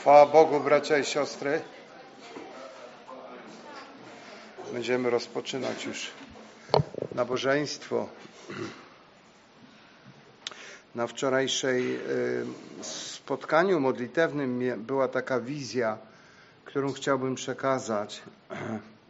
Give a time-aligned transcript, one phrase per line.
[0.00, 1.60] Chwała Bogu, bracia i siostry.
[4.72, 6.10] Będziemy rozpoczynać już
[7.14, 8.08] nabożeństwo.
[10.94, 12.00] Na wczorajszej y,
[12.84, 15.98] spotkaniu modlitewnym była taka wizja,
[16.64, 18.22] którą chciałbym przekazać.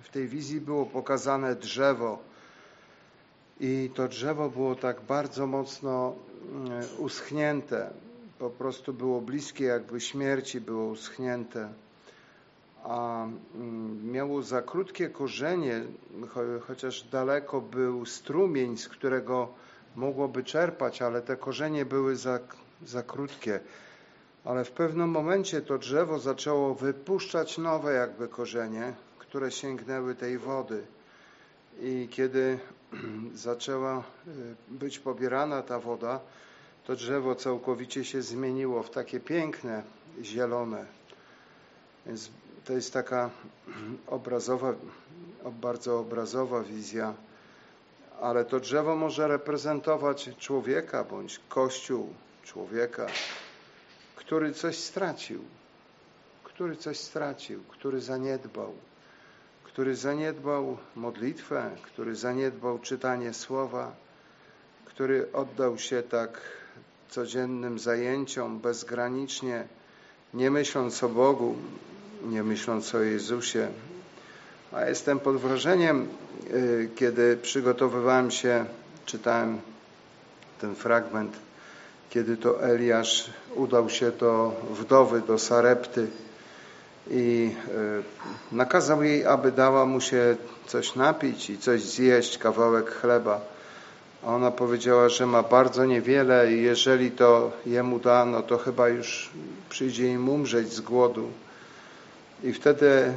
[0.02, 2.18] W tej wizji było pokazane drzewo
[3.60, 6.14] i to drzewo było tak bardzo mocno
[6.92, 7.90] y, uschnięte
[8.38, 11.68] po prostu było bliskie jakby śmierci, było uschnięte,
[12.84, 15.82] a mm, miało za krótkie korzenie,
[16.66, 19.48] chociaż daleko był strumień, z którego
[19.96, 22.38] mogłoby czerpać, ale te korzenie były za,
[22.86, 23.60] za krótkie.
[24.44, 30.82] Ale w pewnym momencie to drzewo zaczęło wypuszczać nowe jakby korzenie, które sięgnęły tej wody.
[31.80, 32.58] I kiedy
[33.34, 34.02] zaczęła y,
[34.68, 36.20] być pobierana ta woda,
[36.88, 39.82] to drzewo całkowicie się zmieniło w takie piękne,
[40.22, 40.86] zielone.
[42.06, 42.30] Więc
[42.64, 43.30] to jest taka
[44.06, 44.74] obrazowa,
[45.60, 47.14] bardzo obrazowa wizja,
[48.20, 52.14] ale to drzewo może reprezentować człowieka bądź kościół
[52.44, 53.06] człowieka,
[54.16, 55.44] który coś stracił,
[56.44, 58.72] który coś stracił, który zaniedbał,
[59.64, 63.96] który zaniedbał modlitwę, który zaniedbał czytanie słowa,
[64.84, 66.40] który oddał się tak
[67.10, 69.64] codziennym zajęciom bezgranicznie,
[70.34, 71.54] nie myśląc o Bogu,
[72.22, 73.68] nie myśląc o Jezusie.
[74.72, 76.08] A jestem pod wrażeniem,
[76.50, 78.64] y, kiedy przygotowywałem się,
[79.06, 79.60] czytałem
[80.60, 81.36] ten fragment,
[82.10, 86.06] kiedy to Eliasz udał się do wdowy, do Sarepty
[87.10, 87.54] i
[88.52, 90.36] y, nakazał jej, aby dała mu się
[90.66, 93.40] coś napić i coś zjeść, kawałek chleba.
[94.22, 99.30] A ona powiedziała, że ma bardzo niewiele i jeżeli to jemu dano, to chyba już
[99.68, 101.30] przyjdzie im umrzeć z głodu.
[102.42, 103.12] I wtedy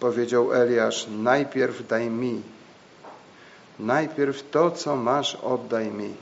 [0.00, 2.42] powiedział Eliasz, najpierw daj mi.
[3.78, 6.14] Najpierw to, co masz, oddaj mi.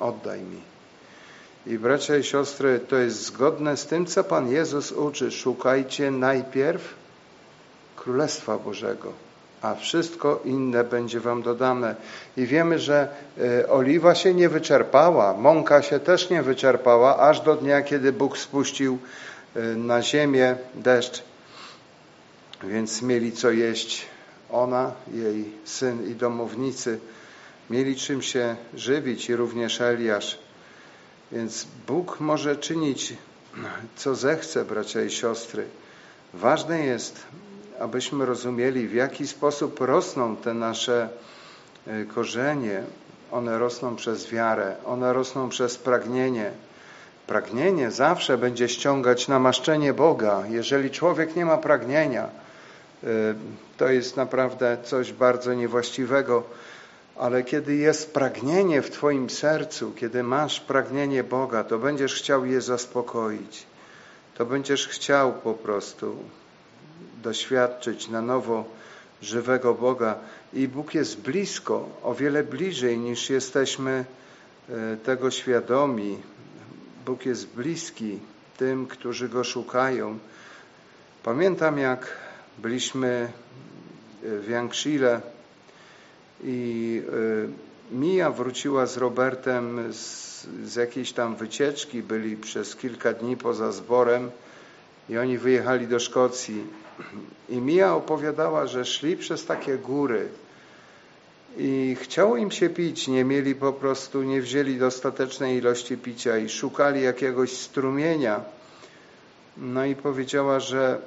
[0.00, 0.60] Oddaj mi.
[1.66, 5.30] I bracia i siostry, to jest zgodne z tym, co Pan Jezus uczy.
[5.30, 6.94] Szukajcie najpierw
[7.96, 9.23] Królestwa Bożego
[9.64, 11.94] a wszystko inne będzie wam dodane.
[12.36, 13.08] I wiemy, że
[13.38, 18.38] e, oliwa się nie wyczerpała, mąka się też nie wyczerpała, aż do dnia, kiedy Bóg
[18.38, 18.98] spuścił
[19.56, 21.22] e, na ziemię deszcz.
[22.62, 24.06] Więc mieli co jeść
[24.50, 26.98] ona, jej syn i domownicy.
[27.70, 30.38] Mieli czym się żywić i również Eliasz.
[31.32, 33.14] Więc Bóg może czynić
[33.96, 35.64] co zechce, bracia i siostry.
[36.34, 37.26] Ważne jest,
[37.80, 41.08] abyśmy rozumieli, w jaki sposób rosną te nasze
[41.86, 42.82] e, korzenie.
[43.32, 46.50] One rosną przez wiarę, one rosną przez pragnienie.
[47.26, 50.42] Pragnienie zawsze będzie ściągać namaszczenie Boga.
[50.48, 53.06] Jeżeli człowiek nie ma pragnienia, e,
[53.76, 56.42] to jest naprawdę coś bardzo niewłaściwego.
[57.16, 62.60] Ale kiedy jest pragnienie w Twoim sercu, kiedy masz pragnienie Boga, to będziesz chciał je
[62.60, 63.66] zaspokoić.
[64.34, 66.16] To będziesz chciał po prostu
[67.24, 68.64] doświadczyć na nowo
[69.22, 70.18] żywego Boga.
[70.52, 74.04] I Bóg jest blisko, o wiele bliżej niż jesteśmy
[74.68, 76.18] e, tego świadomi.
[77.06, 78.18] Bóg jest bliski
[78.56, 80.18] tym, którzy Go szukają.
[81.22, 82.06] Pamiętam, jak
[82.58, 83.28] byliśmy
[84.22, 85.20] w Jankshile
[86.44, 87.02] i
[87.92, 93.72] e, Mija wróciła z Robertem z, z jakiejś tam wycieczki, byli przez kilka dni poza
[93.72, 94.30] zborem
[95.08, 96.83] i oni wyjechali do Szkocji.
[97.48, 100.28] I Mia opowiadała, że szli przez takie góry
[101.56, 106.48] i chciało im się pić, nie mieli po prostu, nie wzięli dostatecznej ilości picia i
[106.48, 108.40] szukali jakiegoś strumienia.
[109.56, 110.98] No i powiedziała, że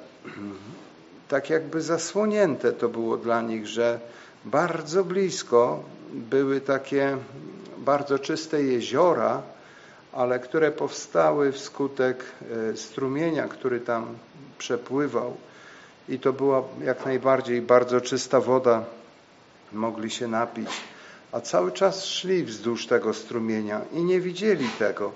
[1.28, 4.00] tak jakby zasłonięte to było dla nich, że
[4.44, 5.82] bardzo blisko
[6.12, 7.16] były takie
[7.78, 9.42] bardzo czyste jeziora,
[10.12, 12.24] ale które powstały wskutek
[12.72, 14.06] e, strumienia, który tam
[14.58, 15.36] przepływał
[16.08, 18.84] i to była jak najbardziej bardzo czysta woda,
[19.72, 20.68] mogli się napić,
[21.32, 25.12] a cały czas szli wzdłuż tego strumienia i nie widzieli tego.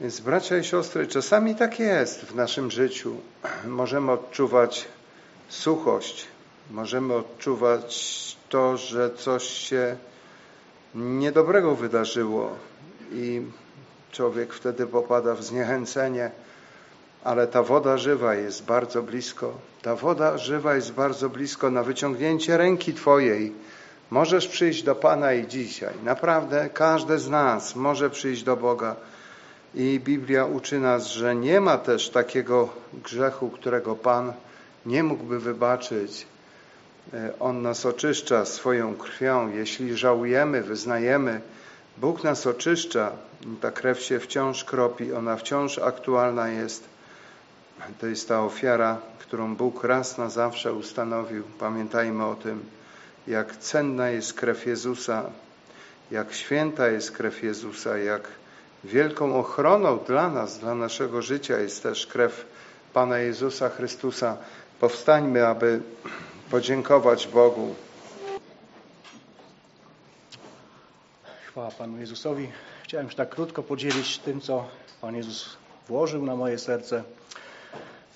[0.00, 3.16] Więc bracia i siostry, czasami tak jest w naszym życiu.
[3.66, 4.88] Możemy odczuwać
[5.48, 6.26] suchość,
[6.70, 9.96] możemy odczuwać to, że coś się
[10.94, 12.50] niedobrego wydarzyło
[13.12, 13.42] i
[14.12, 16.30] człowiek wtedy popada w zniechęcenie,
[17.24, 19.52] ale ta woda żywa jest bardzo blisko.
[19.82, 23.52] Ta woda żywa jest bardzo blisko na wyciągnięcie ręki Twojej.
[24.10, 25.94] Możesz przyjść do Pana i dzisiaj.
[26.04, 28.96] Naprawdę każdy z nas może przyjść do Boga
[29.74, 34.32] I Biblia uczy nas, że nie ma też takiego grzechu, którego Pan
[34.86, 36.26] nie mógłby wybaczyć.
[37.14, 39.48] E, On nas oczyszcza swoją krwią.
[39.48, 41.40] Jeśli żałujemy, wyznajemy,
[41.98, 43.12] Bóg nas oczyszcza.
[43.60, 46.84] Ta krew się wciąż kropi, ona wciąż aktualna jest.
[48.00, 51.42] To jest ta ofiara, którą Bóg raz na zawsze ustanowił.
[51.58, 52.64] Pamiętajmy o tym,
[53.26, 55.22] jak cenna jest krew Jezusa,
[56.10, 58.28] jak święta jest krew Jezusa, jak
[58.84, 62.44] wielką ochroną dla nas, dla naszego życia jest też krew
[62.92, 64.36] Pana Jezusa Chrystusa.
[64.80, 65.80] Powstańmy, aby
[66.50, 67.74] podziękować Bogu.
[71.46, 72.48] Chwała Panu Jezusowi.
[72.84, 74.68] Chciałem się tak krótko podzielić tym, co
[75.00, 75.56] Pan Jezus
[75.88, 77.04] włożył na moje serce.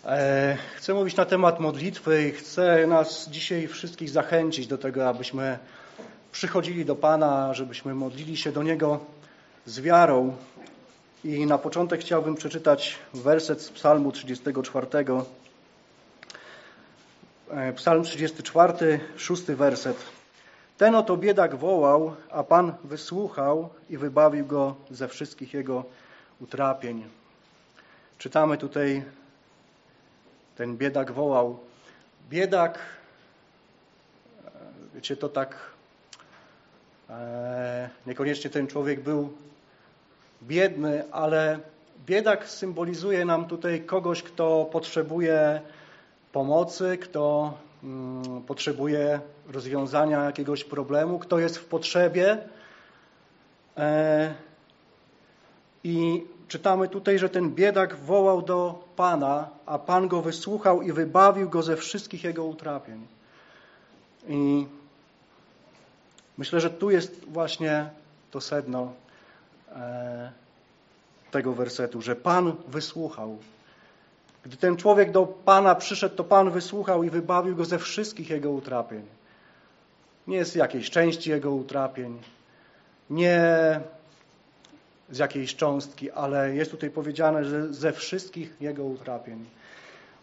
[0.06, 5.58] E, chcę mówić na temat modlitwy i chcę nas dzisiaj wszystkich zachęcić do tego, abyśmy
[6.32, 9.00] przychodzili do Pana, żebyśmy modlili się do Niego
[9.64, 10.37] z wiarą.
[11.25, 14.87] I na początek chciałbym przeczytać werset z Psalmu 34.
[17.50, 19.97] E, Psalm 34, szósty werset.
[20.79, 25.85] Ten oto biedak wołał, a Pan wysłuchał i wybawił go ze wszystkich jego
[26.41, 27.05] utrapień.
[28.19, 29.02] Czytamy tutaj,
[30.56, 31.58] ten biedak wołał.
[32.31, 32.79] Biedak,
[34.44, 34.50] e,
[34.94, 35.56] wiecie, to tak,
[37.11, 39.32] e, niekoniecznie ten człowiek był
[40.43, 41.58] biedny, ale
[42.06, 45.61] biedak symbolizuje nam tutaj kogoś, kto potrzebuje
[46.32, 47.55] pomocy, kto
[47.85, 52.38] mm, potrzebuje rozwiązania jakiegoś problemu, kto jest w potrzebie.
[53.76, 54.35] E,
[55.85, 61.51] I czytamy tutaj, że ten biedak wołał do Pana, a Pan go wysłuchał i wybawił
[61.51, 63.07] go ze wszystkich jego utrapień.
[64.29, 64.67] I
[66.39, 67.91] myślę, że tu jest właśnie
[68.31, 68.93] to sedno
[69.77, 70.33] e,
[71.31, 73.39] tego wersetu, że Pan wysłuchał.
[74.45, 78.51] Gdy ten człowiek do Pana przyszedł, to Pan wysłuchał i wybawił go ze wszystkich jego
[78.51, 79.03] utrapień.
[80.27, 82.19] Nie z jakiejś części jego utrapień,
[83.11, 83.41] nie
[85.11, 89.44] z jakiejś cząstki, ale jest tutaj powiedziane, że ze wszystkich jego utrapień.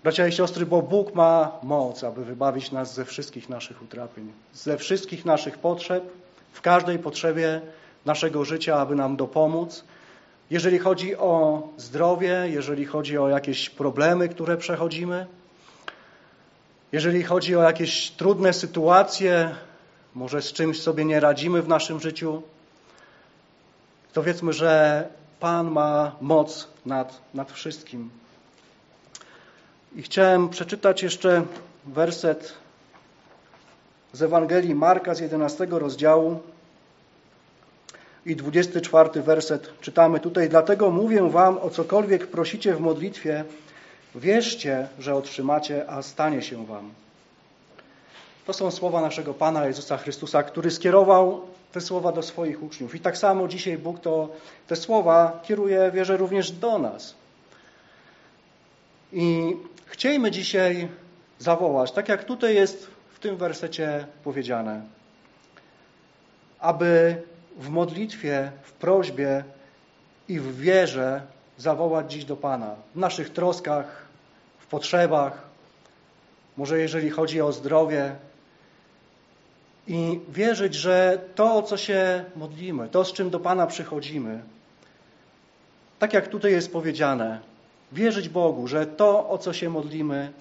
[0.03, 4.77] Bracia i siostry, bo Bóg ma moc, aby wybawić nas ze wszystkich naszych utrapień, ze
[4.77, 6.03] wszystkich naszych potrzeb,
[6.51, 7.61] w każdej potrzebie
[8.05, 9.83] naszego życia, aby nam dopomóc,
[10.49, 15.25] jeżeli chodzi o zdrowie, jeżeli chodzi o jakieś problemy, które przechodzimy,
[16.91, 19.55] jeżeli chodzi o jakieś trudne sytuacje,
[20.15, 22.41] może z czymś sobie nie radzimy w naszym życiu,
[24.13, 25.07] to wiedzmy, że
[25.39, 28.09] Pan ma moc nad, nad wszystkim.
[29.95, 31.45] I chciałem przeczytać jeszcze
[31.85, 32.53] werset
[34.13, 36.39] z Ewangelii Marka z 11 rozdziału,
[38.25, 40.49] i 24 werset czytamy tutaj.
[40.49, 43.43] Dlatego mówię wam, o cokolwiek prosicie w modlitwie,
[44.15, 46.91] wierzcie, że otrzymacie, a stanie się wam.
[48.45, 51.41] To są słowa naszego Pana Jezusa Chrystusa, który skierował
[51.73, 52.95] te słowa do swoich uczniów.
[52.95, 54.29] I tak samo dzisiaj Bóg to,
[54.67, 57.15] te słowa kieruje, wierzę, również do nas.
[59.13, 59.55] I
[59.85, 60.87] chciejmy dzisiaj
[61.39, 64.81] zawołać, tak jak tutaj jest w tym wersecie powiedziane,
[66.59, 67.21] aby
[67.57, 69.43] w modlitwie, w prośbie
[70.29, 71.21] i w wierze
[71.57, 72.75] zawołać dziś do Pana.
[72.95, 74.05] W naszych troskach,
[74.59, 75.41] w potrzebach,
[76.57, 78.15] może jeżeli chodzi o zdrowie.
[79.87, 84.41] I wierzyć, że to, o co się modlimy, to, z czym do Pana przychodzimy,
[85.99, 87.39] tak jak tutaj jest powiedziane,
[87.91, 90.31] wierzyć Bogu, że to, o co się modlimy,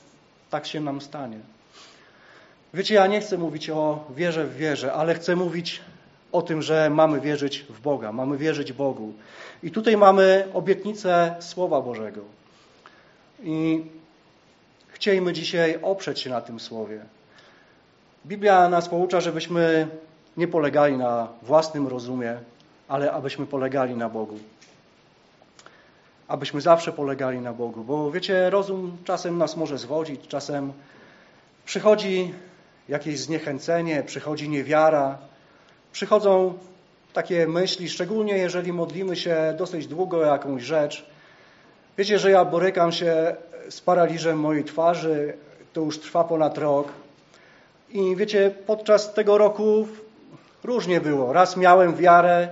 [0.51, 1.39] tak się nam stanie.
[2.75, 5.81] Wiecie, ja nie chcę mówić o wierze w wierze, ale chcę mówić
[6.33, 9.13] o tym, że mamy wierzyć w Boga, mamy wierzyć Bogu.
[9.63, 12.21] I tutaj mamy obietnicę Słowa Bożego.
[13.43, 13.85] I
[14.89, 17.01] chcielibyśmy dzisiaj oprzeć się na tym Słowie.
[18.27, 19.89] Biblia nas poucza, żebyśmy
[20.37, 22.37] nie polegali na własnym rozumie,
[22.89, 24.39] ale abyśmy polegali na Bogu.
[26.29, 30.73] Abyśmy zawsze polegali na Bogu, bo wiecie, rozum czasem nas może zwodzić, czasem
[31.65, 32.35] przychodzi
[32.89, 35.19] jakieś zniechęcenie, przychodzi niewiara,
[35.93, 36.55] przychodzą
[37.13, 41.07] takie myśli, szczególnie jeżeli modlimy się dosyć długo o jakąś rzecz.
[41.99, 43.37] Wiecie, że ja borykam się
[43.71, 45.35] z paraliżem mojej twarzy,
[45.73, 46.89] to już trwa ponad rok.
[47.93, 49.89] I wiecie, podczas tego roku
[50.65, 51.33] różnie było.
[51.33, 52.49] Raz miałem wiarę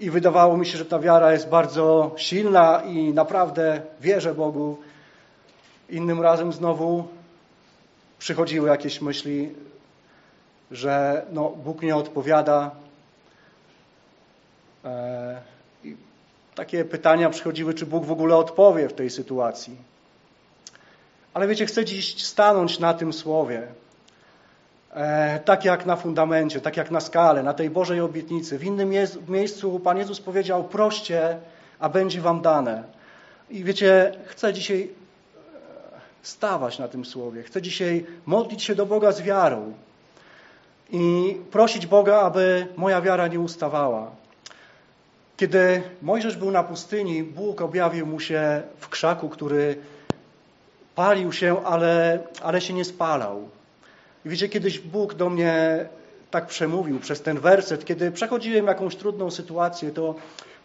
[0.00, 4.76] i wydawało mi się, że ta wiara jest bardzo silna i naprawdę wierzę Bogu.
[5.88, 7.08] Innym razem znowu
[8.18, 9.54] przychodziły jakieś myśli,
[10.70, 12.70] że no, Bóg nie odpowiada.
[14.84, 15.40] E,
[15.84, 15.96] I
[16.54, 19.76] takie pytania przychodziły, czy Bóg w ogóle odpowie w tej sytuacji.
[21.34, 23.68] Ale wiecie, chcę dziś stanąć na tym słowie.
[24.94, 28.58] E, tak jak na fundamencie, tak jak na skale, na tej Bożej obietnicy.
[28.58, 28.90] W innym
[29.28, 31.36] miejscu Pan Jezus powiedział, proście,
[31.78, 32.84] a będzie wam dane.
[33.50, 34.88] I wiecie, chcę dzisiaj e,
[36.22, 37.42] stawać na tym słowie.
[37.42, 39.72] Chcę dzisiaj modlić się do Boga z wiarą
[40.92, 44.10] i prosić Boga, aby moja wiara nie ustawała.
[45.36, 49.76] Kiedy Mojżesz był na pustyni, Bóg objawił mu się w krzaku, który
[50.94, 53.48] palił się, ale, ale się nie spalał.
[54.24, 55.86] I wiecie, kiedyś Bóg do mnie
[56.30, 60.14] tak przemówił przez ten werset, kiedy przechodziłem jakąś trudną sytuację, to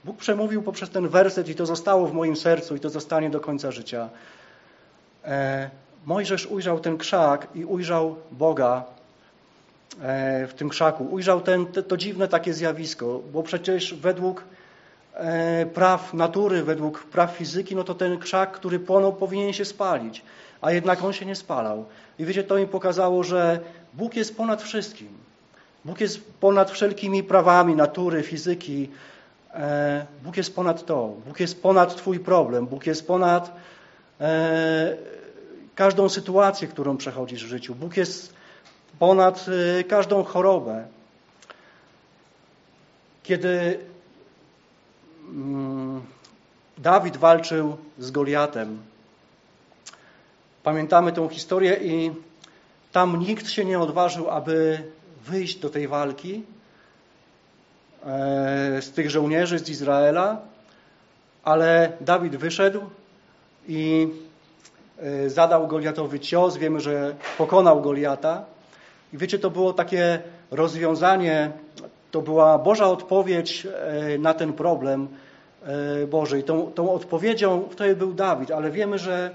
[0.05, 3.39] Bóg przemówił poprzez ten werset i to zostało w moim sercu i to zostanie do
[3.39, 4.09] końca życia.
[5.24, 5.69] E,
[6.05, 8.83] Mojżesz ujrzał ten krzak i ujrzał Boga
[10.01, 11.03] e, w tym krzaku.
[11.03, 14.43] Ujrzał ten, te, to dziwne takie zjawisko, bo przecież według
[15.13, 20.21] e, praw natury, według praw fizyki, no to ten krzak, który płonął, powinien się spalić,
[20.62, 21.85] a jednak on się nie spalał.
[22.19, 23.60] I wiecie, to mi pokazało, że
[23.93, 25.07] Bóg jest ponad wszystkim.
[25.86, 28.89] Bóg jest ponad wszelkimi prawami natury, fizyki,
[29.55, 31.13] E, Bóg jest ponad to.
[31.27, 32.67] Bóg jest ponad Twój problem.
[32.67, 33.51] Bóg jest ponad
[34.22, 34.98] e,
[35.75, 37.75] każdą sytuację, którą przechodzisz w życiu.
[37.75, 38.34] Bóg jest
[39.00, 39.45] ponad
[39.79, 40.88] e, każdą chorobę.
[43.24, 43.79] Kiedy
[45.29, 46.01] mm,
[46.77, 48.77] Dawid walczył z Goliatem,
[50.65, 52.12] pamiętamy tę historię i
[52.91, 54.84] tam nikt się nie odważył, aby
[55.25, 56.43] wyjść do tej walki,
[58.05, 60.38] E, z tych żołnierzy z Izraela,
[61.43, 62.81] ale Dawid wyszedł
[63.67, 64.07] i
[65.00, 66.57] e, zadał Goliatowi cios.
[66.57, 68.43] Wiemy, że pokonał Goliata.
[69.13, 70.19] I wiecie, to było takie
[70.51, 71.51] rozwiązanie,
[72.12, 75.07] to była Boża odpowiedź e, na ten problem
[76.07, 76.39] Boży.
[76.39, 79.31] I tą, tą odpowiedzią wtedy był Dawid, ale wiemy, że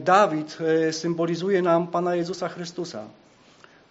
[0.00, 0.58] Dawid
[0.92, 3.04] symbolizuje nam Pana Jezusa Chrystusa.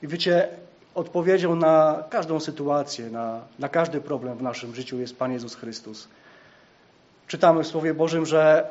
[0.01, 0.48] I wiecie,
[0.96, 6.07] odpowiedzią na każdą sytuację, na, na każdy problem w naszym życiu jest Pan Jezus Chrystus.
[7.27, 8.69] Czytamy w Słowie Bożym, że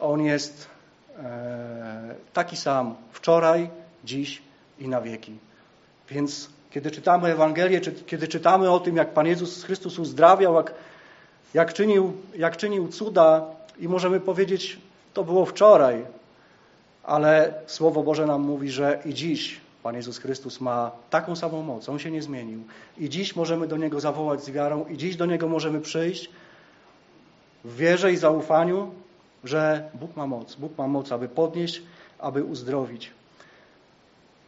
[0.00, 0.66] On jest
[1.18, 3.70] e, taki sam wczoraj,
[4.04, 4.42] dziś
[4.78, 5.38] i na wieki.
[6.10, 10.74] Więc kiedy czytamy Ewangelię, czy kiedy czytamy o tym, jak Pan Jezus Chrystus uzdrawiał, jak,
[11.54, 13.42] jak, czynił, jak czynił cuda
[13.78, 14.78] i możemy powiedzieć,
[15.14, 16.04] to było wczoraj,
[17.08, 21.88] ale Słowo Boże nam mówi, że i dziś Pan Jezus Chrystus ma taką samą moc,
[21.88, 22.62] On się nie zmienił.
[22.98, 26.30] I dziś możemy do Niego zawołać z wiarą i dziś do Niego możemy przyjść
[27.64, 28.90] w wierze i zaufaniu,
[29.44, 30.54] że Bóg ma moc.
[30.54, 31.82] Bóg ma moc, aby podnieść,
[32.18, 33.10] aby uzdrowić.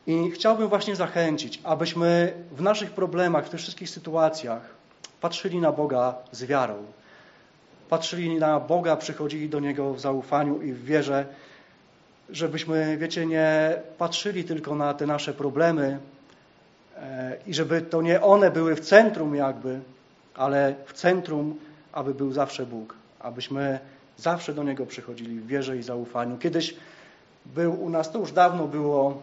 [0.07, 4.75] I chciałbym właśnie zachęcić, abyśmy w naszych problemach, w tych wszystkich sytuacjach
[5.21, 6.75] patrzyli na Boga z wiarą.
[7.88, 11.26] Patrzyli na Boga, przychodzili do Niego w zaufaniu i w wierze,
[12.33, 15.99] żebyśmy, wiecie, nie patrzyli tylko na te nasze problemy
[16.97, 19.81] e, i żeby to nie one były w centrum jakby,
[20.35, 21.59] ale w centrum,
[21.93, 23.79] aby był zawsze Bóg, abyśmy
[24.17, 26.39] zawsze do Niego przychodzili w wierze i zaufaniu.
[26.39, 26.75] Kiedyś
[27.47, 29.23] był u nas, to już dawno było,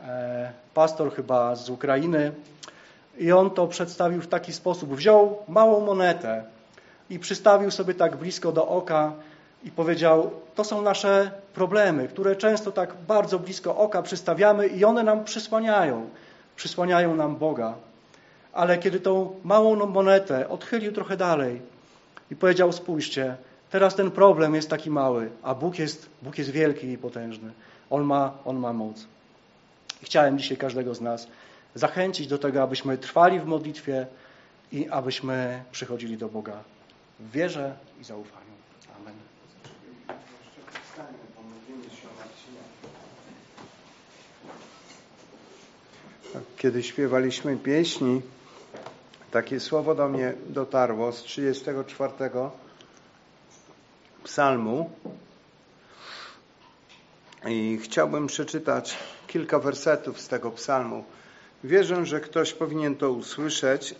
[0.00, 2.32] e, pastor chyba z Ukrainy
[3.18, 4.94] i on to przedstawił w taki sposób.
[4.94, 6.44] Wziął małą monetę
[7.10, 9.12] i przystawił sobie tak blisko do oka
[9.64, 15.02] i powiedział, to są nasze problemy, które często tak bardzo blisko oka przystawiamy i one
[15.02, 16.08] nam przysłaniają,
[16.56, 17.74] przysłaniają nam Boga.
[18.52, 21.62] Ale kiedy tą małą monetę odchylił trochę dalej
[22.30, 23.36] i powiedział, spójrzcie,
[23.70, 27.52] teraz ten problem jest taki mały, a Bóg jest, Bóg jest wielki i potężny.
[27.90, 29.06] On ma, on ma moc.
[30.02, 31.28] I chciałem dzisiaj każdego z nas
[31.74, 34.06] zachęcić do tego, abyśmy trwali w modlitwie
[34.72, 36.62] i abyśmy przychodzili do Boga
[37.20, 38.54] w wierze i zaufaniu.
[46.56, 48.22] Kiedy śpiewaliśmy pieśni,
[49.30, 52.12] takie słowo do mnie dotarło z 34
[54.24, 54.90] psalmu
[57.48, 61.04] i chciałbym przeczytać kilka wersetów z tego psalmu.
[61.64, 63.94] Wierzę, że ktoś powinien to usłyszeć.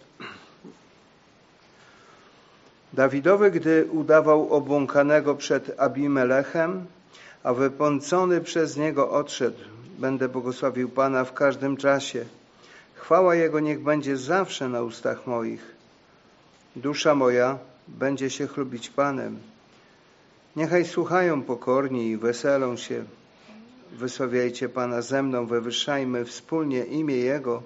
[2.94, 6.86] Dawidowy, gdy udawał obłąkanego przed Abimelechem,
[7.42, 9.58] a wypącony przez niego odszedł,
[9.98, 12.24] będę błogosławił Pana w każdym czasie.
[12.94, 15.74] Chwała Jego niech będzie zawsze na ustach moich.
[16.76, 17.58] Dusza moja
[17.88, 19.38] będzie się chlubić Panem.
[20.56, 23.04] Niechaj słuchają pokorni i weselą się.
[23.92, 27.62] Wysławiajcie Pana ze mną, wywyższajmy wspólnie imię Jego.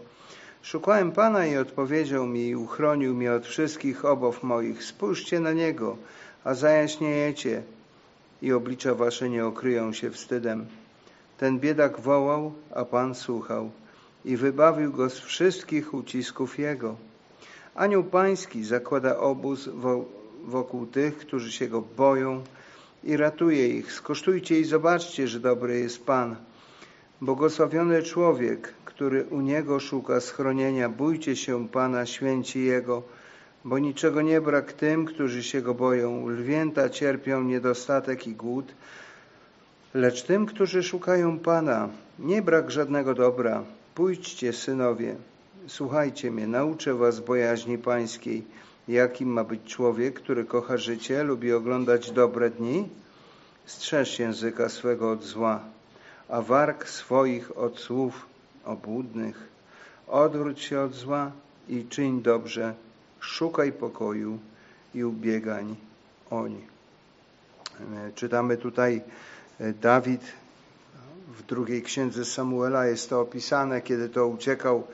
[0.63, 4.85] Szukałem Pana i odpowiedział mi i uchronił mnie od wszystkich obaw moich.
[4.85, 5.97] Spójrzcie na Niego,
[6.45, 7.63] a zajaśniejecie
[8.43, 10.67] i oblicza wasze nie okryją się wstydem.
[11.39, 13.71] Ten biedak wołał, a Pan słuchał
[14.25, 16.97] i wybawił go z wszystkich ucisków jego.
[17.75, 19.69] Anioł Pański zakłada obóz
[20.45, 22.45] wokół tych, którzy się go boją
[23.05, 23.93] i ratuje ich.
[23.93, 26.37] Skosztujcie i zobaczcie, że dobry jest Pan.
[27.21, 30.89] Błogosławiony człowiek, który u Niego szuka schronienia.
[30.89, 33.03] Bójcie się Pana, święci Jego,
[33.65, 36.29] bo niczego nie brak tym, którzy się Go boją.
[36.29, 38.75] Lwięta cierpią niedostatek i głód,
[39.95, 41.89] lecz tym, którzy szukają Pana,
[42.19, 43.63] nie brak żadnego dobra.
[43.95, 45.17] Pójdźcie, synowie,
[45.67, 48.45] słuchajcie mnie, nauczę was bojaźni pańskiej.
[48.89, 52.89] Jakim ma być człowiek, który kocha życie, lubi oglądać dobre dni?
[53.67, 55.61] Strzeż języka swego od zła,
[56.29, 58.29] a warg swoich od słów
[58.65, 59.49] obłudnych.
[60.07, 61.33] Odwróć się od zła
[61.69, 62.75] i czyń dobrze,
[63.21, 64.39] szukaj pokoju
[64.95, 65.77] i ubiegań
[66.31, 66.61] oń.
[68.15, 69.03] Czytamy tutaj
[69.61, 70.23] e, Dawid
[71.39, 74.87] w drugiej księdze Samuela jest to opisane, kiedy to uciekał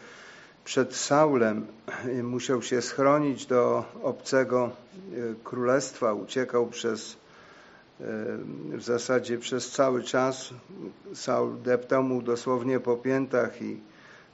[0.64, 1.66] przed Saulem,
[2.22, 4.70] musiał się schronić do obcego e,
[5.44, 7.23] królestwa, uciekał przez e,
[8.70, 10.50] w zasadzie przez cały czas.
[11.14, 13.80] Saul deptał mu dosłownie po piętach i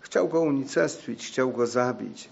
[0.00, 2.29] chciał go unicestwić, chciał go zabić.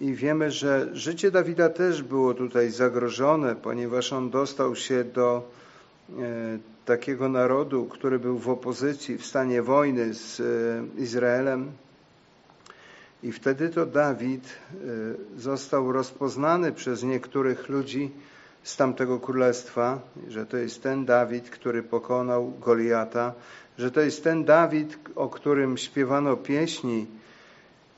[0.00, 5.50] I wiemy, że życie Dawida też było tutaj zagrożone, ponieważ on dostał się do
[6.10, 6.12] e,
[6.84, 11.72] takiego narodu, który był w opozycji, w stanie wojny z e, Izraelem.
[13.22, 14.76] I wtedy to Dawid e,
[15.40, 18.10] został rozpoznany przez niektórych ludzi
[18.66, 23.32] z tamtego królestwa, że to jest ten Dawid, który pokonał Goliata,
[23.78, 27.06] że to jest ten Dawid, o którym śpiewano pieśni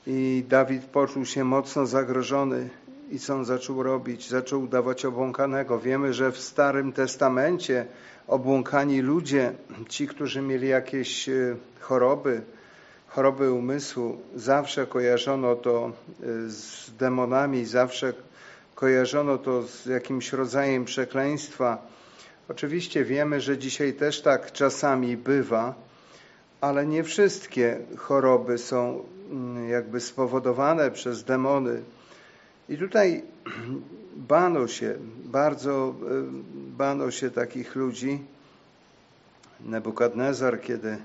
[0.07, 2.69] i Dawid poczuł się mocno zagrożony
[3.11, 4.29] i co on zaczął robić?
[4.29, 5.79] Zaczął udawać obłąkanego.
[5.79, 7.85] Wiemy, że w Starym Testamencie
[8.27, 9.51] obłąkani ludzie,
[9.87, 12.41] ci, którzy mieli jakieś e, choroby,
[13.07, 15.91] choroby umysłu, zawsze kojarzono to
[16.23, 18.13] e, z demonami, zawsze
[18.79, 21.87] kojarzono to z jakimś rodzajem przekleństwa.
[22.49, 25.75] Oczywiście wiemy, że dzisiaj też tak czasami bywa,
[26.61, 31.81] ale nie wszystkie choroby są mm, jakby spowodowane przez demony.
[32.69, 33.23] I tutaj
[34.33, 36.11] bano się, bardzo e,
[36.77, 38.19] bano się takich ludzi.
[39.65, 40.97] Nebukadnezar, kiedy,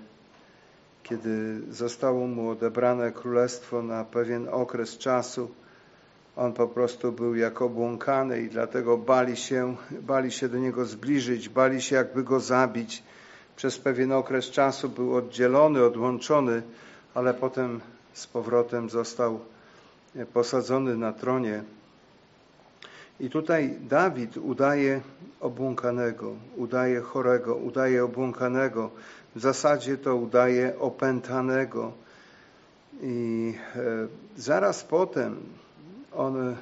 [1.02, 5.50] kiedy zostało mu odebrane królestwo na pewien okres czasu,
[6.36, 11.48] on po prostu był jak obłąkany i dlatego bali się, bali się do niego zbliżyć,
[11.48, 13.02] bali się jakby go zabić.
[13.56, 16.62] Przez pewien okres czasu był oddzielony, odłączony,
[17.14, 17.80] ale potem
[18.12, 19.40] z powrotem został
[20.32, 21.62] posadzony na tronie.
[23.20, 25.00] I tutaj Dawid udaje
[25.40, 28.90] obłąkanego, udaje chorego, udaje obłąkanego.
[29.34, 31.92] W zasadzie to udaje opętanego.
[33.02, 33.80] I e,
[34.36, 35.36] zaraz potem
[36.16, 36.57] on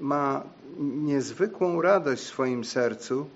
[0.00, 0.42] ma
[0.78, 3.26] niezwykłą radość w swoim sercu,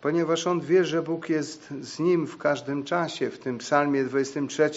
[0.00, 3.30] ponieważ on wie, że Bóg jest z nim w każdym czasie.
[3.30, 4.70] W tym psalmie 23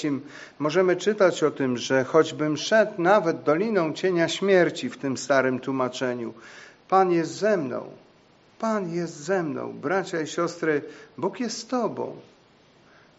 [0.60, 6.34] możemy czytać o tym, że choćbym szedł nawet doliną cienia śmierci w tym starym tłumaczeniu,
[6.89, 7.86] Pan jest ze mną.
[8.60, 9.74] Pan jest ze mną.
[9.74, 10.82] Bracia i siostry,
[11.18, 12.15] Bóg jest z Tobą.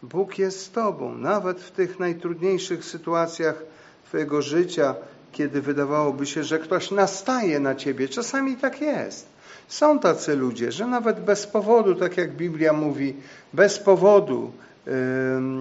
[0.03, 1.15] Bóg jest z Tobą.
[1.15, 3.63] Nawet w tych najtrudniejszych sytuacjach
[4.05, 4.95] Twojego życia,
[5.31, 8.07] kiedy wydawałoby się, że ktoś nastaje na Ciebie.
[8.07, 9.27] Czasami tak jest.
[9.67, 13.13] Są tacy ludzie, że nawet bez powodu, tak jak Biblia mówi,
[13.53, 14.51] bez powodu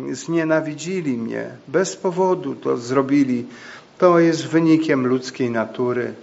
[0.07, 3.47] yy, znienawidzili mnie, bez powodu to zrobili.
[3.99, 6.15] To jest wynikiem ludzkiej natury.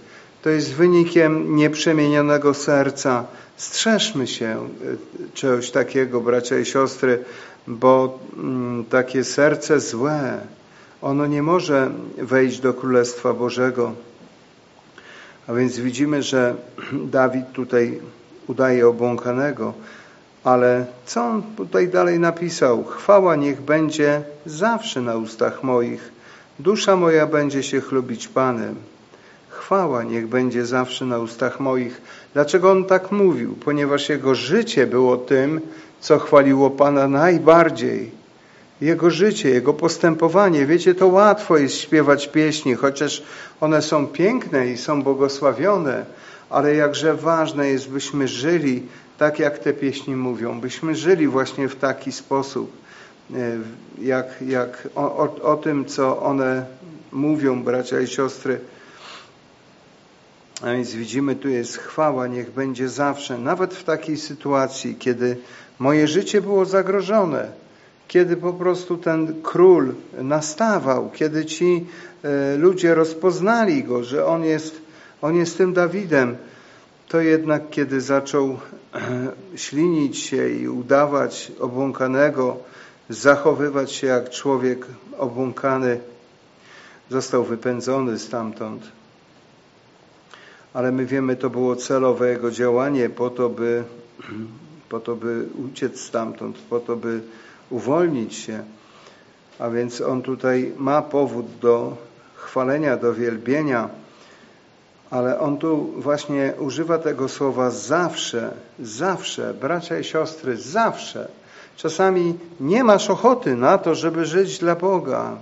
[0.41, 3.25] To jest wynikiem nieprzemienionego serca.
[3.57, 4.97] Strzeżmy się y,
[5.33, 7.23] czegoś takiego, bracia i siostry,
[7.67, 10.39] bo mm, takie serce złe,
[11.03, 13.91] ono nie może wejść do Królestwa Bożego.
[15.47, 16.55] A więc widzimy, że
[16.93, 18.01] Dawid tutaj
[18.47, 19.73] udaje obłąkanego,
[20.43, 22.83] ale co on tutaj dalej napisał?
[22.83, 26.11] Chwała niech będzie zawsze na ustach moich.
[26.59, 28.75] Dusza moja będzie się chlubić Panem.
[29.49, 32.01] Chwała niech będzie zawsze na ustach moich.
[32.33, 33.55] Dlaczego on tak mówił?
[33.65, 35.61] Ponieważ jego życie było tym,
[35.99, 38.22] co chwaliło Pana najbardziej.
[38.83, 40.65] Jego życie, jego postępowanie.
[40.65, 43.23] Wiecie, to łatwo jest śpiewać pieśni, chociaż
[43.61, 46.05] one są piękne i są błogosławione,
[46.49, 48.83] ale jakże ważne jest, byśmy żyli
[49.17, 52.71] tak, jak te pieśni mówią, byśmy żyli właśnie w taki sposób,
[53.33, 53.35] e,
[54.01, 56.65] jak, jak o, o, o tym, co one
[57.11, 58.59] mówią, bracia i siostry.
[60.61, 65.37] A więc widzimy, tu jest chwała, niech będzie zawsze, nawet w takiej sytuacji, kiedy
[65.79, 67.62] moje życie było zagrożone,
[68.07, 71.85] kiedy po prostu ten król nastawał, kiedy ci
[72.23, 74.81] e, ludzie rozpoznali go, że on jest,
[75.21, 76.37] on jest tym Dawidem,
[77.07, 78.57] to jednak kiedy zaczął
[78.93, 78.99] e,
[79.55, 82.57] ślinić się i udawać obłąkanego,
[83.09, 84.85] zachowywać się jak człowiek
[85.17, 85.99] obłąkany,
[87.09, 88.83] został wypędzony stamtąd.
[90.73, 93.83] Ale my wiemy, to było celowe jego działanie po to, by,
[94.89, 97.21] po to, by uciec stamtąd, po to, by
[97.69, 98.63] uwolnić się.
[99.59, 101.97] A więc on tutaj ma powód do
[102.35, 103.89] chwalenia, do wielbienia,
[105.09, 111.27] ale on tu właśnie używa tego słowa zawsze, zawsze, bracia i siostry, zawsze.
[111.75, 115.37] Czasami nie masz ochoty na to, żeby żyć dla Boga.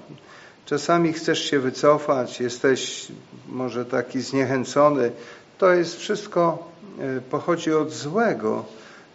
[0.65, 3.07] Czasami chcesz się wycofać, jesteś
[3.49, 5.11] może taki zniechęcony.
[5.57, 6.67] To jest wszystko,
[6.99, 8.65] e, pochodzi od złego.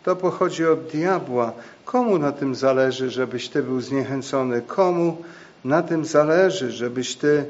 [0.07, 1.53] To pochodzi od diabła.
[1.85, 4.63] Komu na tym zależy, żebyś ty był zniechęcony?
[4.63, 5.23] Komu
[5.65, 7.45] na tym zależy, żebyś ty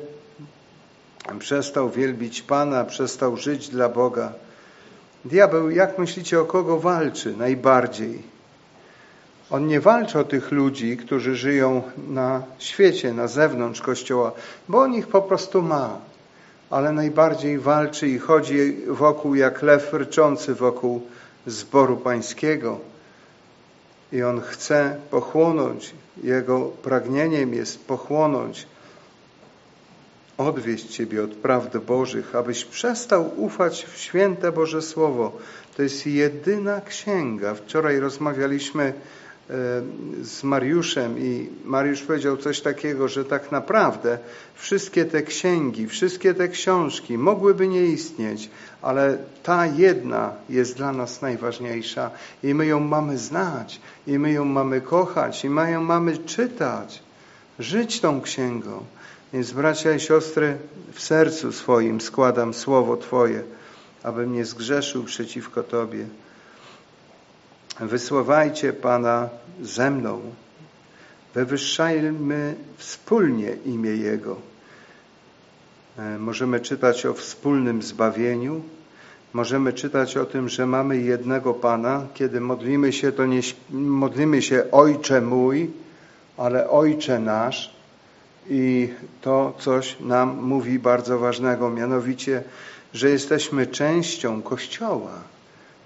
[1.39, 4.33] przestał wielbić Pana, przestał żyć dla Boga?
[5.25, 8.23] Diabeł, jak myślicie, o kogo walczy najbardziej?
[9.51, 14.33] On nie walczy o tych ludzi, którzy żyją na świecie, na zewnątrz Kościoła,
[14.69, 15.99] bo on ich po prostu ma.
[16.71, 21.03] Ale najbardziej walczy i chodzi wokół jak lew ryczący wokół
[21.47, 22.81] zboru pańskiego.
[24.13, 28.67] I on chce pochłonąć, jego pragnieniem jest pochłonąć,
[30.39, 35.39] odwieść Ciebie od prawd Bożych, abyś przestał ufać w święte Boże Słowo.
[35.77, 37.55] To jest jedyna księga.
[37.55, 38.93] Wczoraj rozmawialiśmy
[40.23, 44.19] z Mariuszem i Mariusz powiedział coś takiego, że tak naprawdę
[44.55, 48.51] wszystkie te księgi, wszystkie te książki mogłyby nie istnieć,
[48.83, 52.11] ale ta jedna jest dla nas najważniejsza
[52.43, 57.03] i my ją mamy znać, i my ją mamy kochać, i my ją mamy czytać,
[57.59, 58.85] żyć tą księgą.
[59.33, 60.59] Więc bracia i siostry,
[60.93, 63.43] w sercu swoim składam słowo Twoje,
[64.03, 66.07] abym nie zgrzeszył przeciwko Tobie.
[67.81, 69.29] Wysławajcie Pana
[69.63, 70.21] ze mną.
[71.35, 74.37] Wywyższajmy wspólnie imię Jego.
[75.99, 78.63] E, możemy czytać o wspólnym zbawieniu.
[79.33, 82.07] Możemy czytać o tym, że mamy jednego Pana.
[82.15, 85.71] Kiedy modlimy się, to nie modlimy się Ojcze mój,
[86.37, 87.77] ale Ojcze nasz.
[88.51, 88.89] I
[89.21, 92.43] to coś nam mówi bardzo ważnego, mianowicie,
[92.95, 95.36] że jesteśmy częścią Kościoła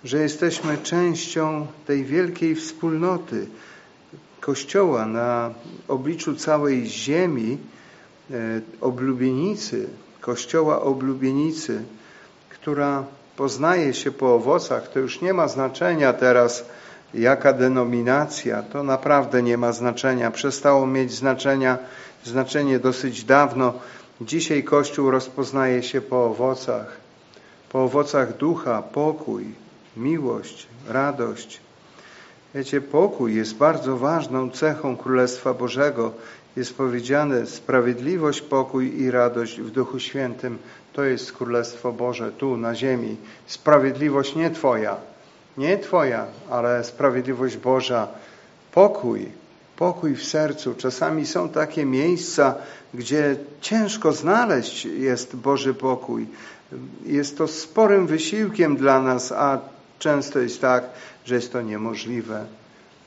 [0.04, 3.46] że jesteśmy częścią tej wielkiej wspólnoty
[4.40, 5.54] Kościoła na
[5.88, 7.58] obliczu całej ziemi,
[8.30, 8.34] e,
[8.80, 9.88] oblubienicy,
[10.20, 11.82] Kościoła oblubienicy,
[12.48, 13.04] która
[13.36, 14.88] poznaje się po owocach.
[14.88, 16.64] To już nie ma znaczenia teraz,
[17.14, 20.30] jaka denominacja, to naprawdę nie ma znaczenia.
[20.30, 21.78] Przestało mieć znaczenia,
[22.24, 23.72] znaczenie dosyć dawno.
[24.20, 26.96] Dzisiaj Kościół rozpoznaje się po owocach,
[27.72, 29.44] po owocach ducha, pokój,
[29.96, 31.60] miłość, radość.
[32.54, 36.12] Wiecie, pokój jest bardzo ważną cechą Królestwa Bożego.
[36.56, 40.58] Jest powiedziane sprawiedliwość, pokój i radość w Duchu Świętym.
[40.92, 43.16] To jest Królestwo Boże tu na ziemi.
[43.46, 44.96] Sprawiedliwość nie Twoja,
[45.58, 48.08] nie Twoja, ale sprawiedliwość Boża.
[48.72, 49.28] Pokój,
[49.76, 50.74] pokój w sercu.
[50.74, 52.54] Czasami są takie miejsca,
[52.94, 56.26] gdzie ciężko znaleźć jest Boży pokój.
[57.06, 59.58] Jest to sporym wysiłkiem dla nas, a
[60.00, 60.84] Często jest tak,
[61.24, 62.46] że jest to niemożliwe,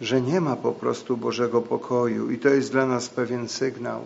[0.02, 4.06] że nie ma po prostu Bożego pokoju i to jest dla nas pewien sygnał,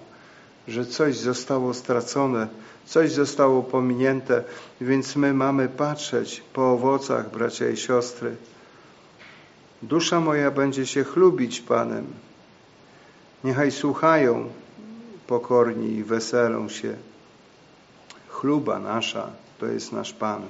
[0.68, 2.48] że coś zostało stracone,
[2.86, 4.44] coś zostało pominięte,
[4.82, 8.36] więc my mamy patrzeć po owocach, bracia i siostry.
[9.82, 12.06] Dusza moja będzie się chlubić Panem.
[13.44, 14.50] Niechaj słuchają
[15.28, 16.96] pokorni i weselą się.
[18.28, 20.42] Chluba nasza to jest nasz Pan.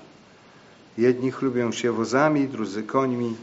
[0.97, 3.35] Jedni chlubią się wozami, drudzy końmi,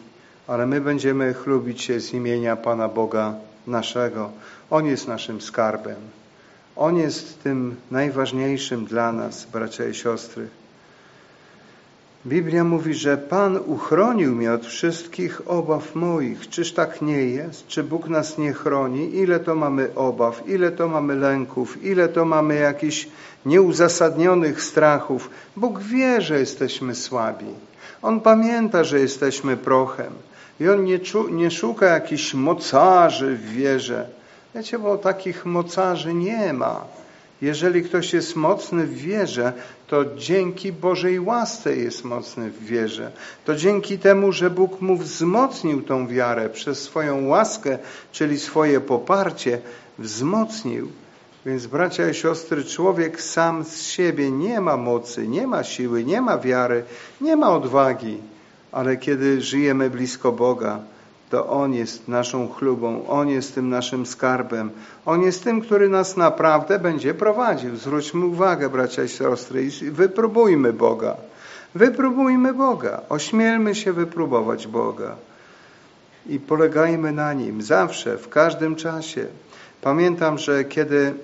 [0.47, 3.35] ale my będziemy chlubić się z imienia Pana Boga
[3.67, 4.31] naszego.
[4.71, 5.97] On jest naszym skarbem.
[6.77, 10.49] On jest tym najważniejszym dla nas, bracia i siostry.
[12.27, 16.49] Biblia mówi, że Pan uchronił mnie od wszystkich obaw moich.
[16.49, 17.67] Czyż tak nie jest?
[17.67, 19.17] Czy Bóg nas nie chroni?
[19.17, 23.09] Ile to mamy obaw, ile to mamy lęków, ile to mamy jakichś
[23.47, 25.31] nieuzasadnionych strachów.
[25.57, 27.47] Bóg wie, że jesteśmy słabi.
[28.03, 30.13] On pamięta, że jesteśmy prochem.
[30.61, 34.09] I On nie, nie szuka jakichś mocarzy w wierze.
[34.55, 36.85] Wiecie, bo takich mocarzy nie ma.
[37.45, 39.53] Jeżeli ktoś jest mocny w wierze,
[39.87, 43.13] to dzięki Bożej łasce jest mocny w wierze.
[43.45, 47.79] To dzięki temu, że Bóg mu wzmocnił tą wiarę przez swoją łaskę,
[48.13, 49.59] czyli swoje poparcie,
[49.99, 50.89] wzmocnił.
[51.47, 56.21] Więc bracia i siostry, człowiek sam z siebie nie ma mocy, nie ma siły, nie
[56.21, 56.85] ma wiary,
[57.21, 58.19] nie ma odwagi,
[58.73, 60.81] ale kiedy żyjemy blisko Boga,
[61.31, 64.71] to On jest naszą chlubą, On jest tym naszym skarbem,
[65.07, 67.77] On jest tym, który nas naprawdę będzie prowadził.
[67.77, 71.17] Zwróćmy uwagę, bracia i siostry, i wypróbujmy Boga.
[71.75, 75.17] Wypróbujmy Boga, ośmielmy się wypróbować Boga
[76.27, 79.27] i polegajmy na Nim zawsze, w każdym czasie.
[79.83, 81.15] Pamiętam, że kiedy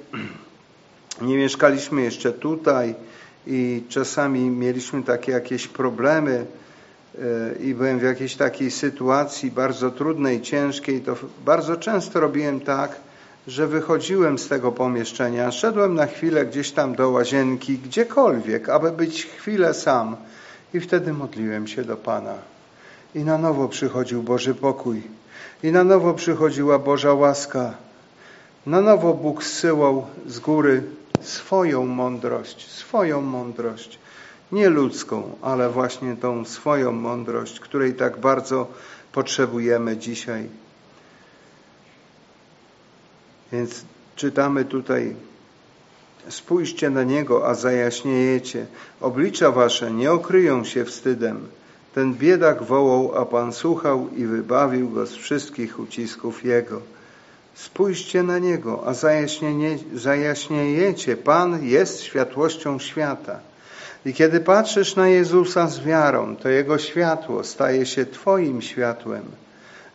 [1.23, 2.95] nie mieszkaliśmy jeszcze tutaj
[3.47, 6.47] i czasami mieliśmy takie jakieś problemy,
[7.61, 12.97] i byłem w jakiejś takiej sytuacji bardzo trudnej, ciężkiej, to bardzo często robiłem tak,
[13.47, 19.27] że wychodziłem z tego pomieszczenia, szedłem na chwilę gdzieś tam do łazienki, gdziekolwiek, aby być
[19.27, 20.17] chwilę sam
[20.75, 22.35] i wtedy modliłem się do Pana.
[23.15, 25.03] I na nowo przychodził Boży pokój,
[25.63, 27.75] i na nowo przychodziła Boża łaska.
[28.67, 30.83] Na nowo Bóg zsyłał z góry
[31.21, 33.99] swoją mądrość, swoją mądrość
[34.53, 38.67] nie ludzką, ale właśnie tą swoją mądrość, której tak bardzo
[39.13, 40.49] potrzebujemy dzisiaj.
[43.53, 43.85] Więc
[44.17, 45.15] czytamy tutaj
[46.29, 48.67] Spójrzcie na Niego, a zajaśniejecie.
[49.01, 51.49] Oblicza wasze nie okryją się wstydem.
[51.95, 56.81] Ten biedak wołał, a Pan słuchał i wybawił go z wszystkich ucisków Jego.
[57.55, 58.95] Spójrzcie na Niego, a
[59.95, 61.17] zajaśniejecie.
[61.17, 63.41] Pan jest światłością świata.
[64.07, 69.23] I kiedy patrzysz na Jezusa z wiarą, to Jego światło staje się Twoim światłem.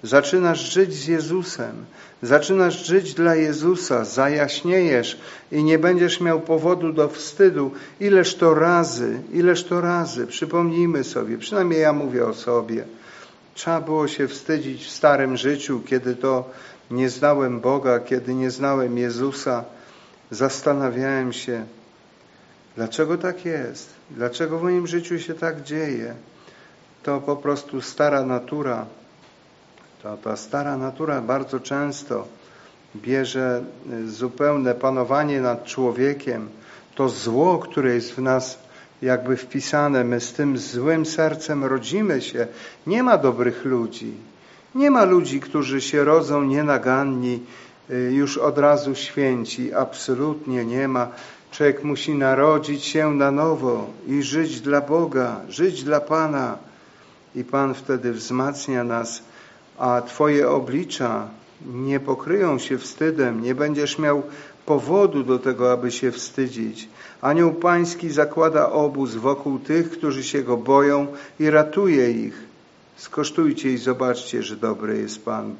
[0.03, 1.85] Zaczynasz żyć z Jezusem,
[2.21, 5.19] zaczynasz żyć dla Jezusa, zajaśniejesz
[5.51, 7.71] i nie będziesz miał powodu do wstydu.
[7.99, 12.83] Ileż to razy, ileż to razy, przypomnijmy sobie, przynajmniej ja mówię o sobie.
[13.53, 16.49] Trzeba było się wstydzić w starym życiu, kiedy to
[16.91, 19.63] nie znałem Boga, kiedy nie znałem Jezusa.
[20.31, 21.65] Zastanawiałem się,
[22.75, 23.89] Dlaczego tak jest?
[24.11, 26.15] Dlaczego w moim życiu się tak dzieje?
[27.03, 28.85] To po prostu stara natura.
[30.03, 32.27] To, ta stara natura bardzo często
[32.95, 36.49] bierze y, zupełne panowanie nad człowiekiem.
[36.95, 38.59] To zło, które jest w nas
[39.01, 42.47] jakby wpisane, my z tym złym sercem rodzimy się.
[42.87, 44.13] Nie ma dobrych ludzi.
[44.75, 47.43] Nie ma ludzi, którzy się rodzą nienaganni,
[47.89, 49.73] y, już od razu święci.
[49.73, 51.11] Absolutnie nie ma.
[51.55, 56.57] Człowiek musi narodzić się na nowo i żyć dla Boga, żyć dla Pana.
[57.35, 59.23] I Pan wtedy wzmacnia nas,
[59.77, 61.27] a Twoje oblicza
[61.65, 64.23] nie pokryją się wstydem, nie będziesz miał
[64.65, 66.89] powodu do tego, aby się wstydzić.
[67.21, 71.07] Anioł Pański zakłada obóz wokół tych, którzy się Go boją
[71.39, 72.43] i ratuje ich.
[72.97, 75.55] Skosztujcie i zobaczcie, że dobry jest Pan.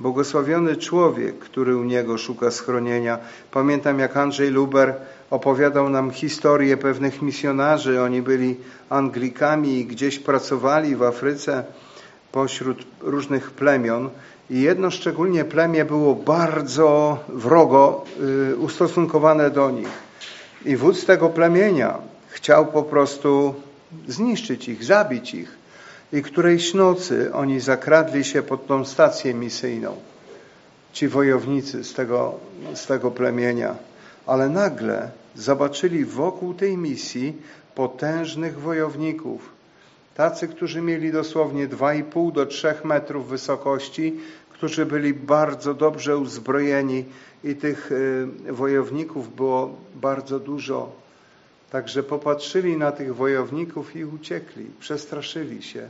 [0.00, 3.18] Błogosławiony człowiek, który u Niego szuka schronienia.
[3.50, 4.94] Pamiętam, jak Andrzej Luber
[5.30, 8.02] opowiadał nam historię pewnych misjonarzy.
[8.02, 8.56] Oni byli
[8.88, 11.64] Anglikami i gdzieś pracowali w Afryce
[12.32, 14.10] pośród różnych plemion.
[14.50, 18.04] I jedno szczególnie plemię było bardzo wrogo
[18.52, 19.88] y, ustosunkowane do nich.
[20.64, 23.54] I wódz tego plemienia chciał po prostu
[24.08, 25.60] zniszczyć ich, zabić ich.
[26.12, 29.96] I którejś nocy oni zakradli się pod tą stację misyjną.
[30.92, 32.34] Ci wojownicy z tego,
[32.74, 33.74] z tego plemienia.
[34.26, 37.36] Ale nagle zobaczyli wokół tej misji
[37.74, 39.52] potężnych wojowników.
[40.14, 47.04] Tacy, którzy mieli dosłownie 2,5 do 3 metrów wysokości, którzy byli bardzo dobrze uzbrojeni
[47.44, 50.92] i tych y, wojowników było bardzo dużo.
[51.70, 55.88] Także popatrzyli na tych wojowników i uciekli, przestraszyli się.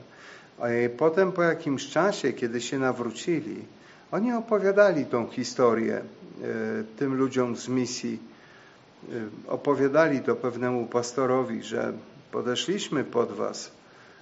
[0.59, 0.65] A
[0.97, 3.57] potem po jakimś czasie, kiedy się nawrócili,
[4.13, 8.30] oni opowiadali tą historię y, tym ludziom z misji
[9.49, 11.93] opowiadali to pewnemu pastorowi, że
[12.33, 13.71] podeszliśmy pod was,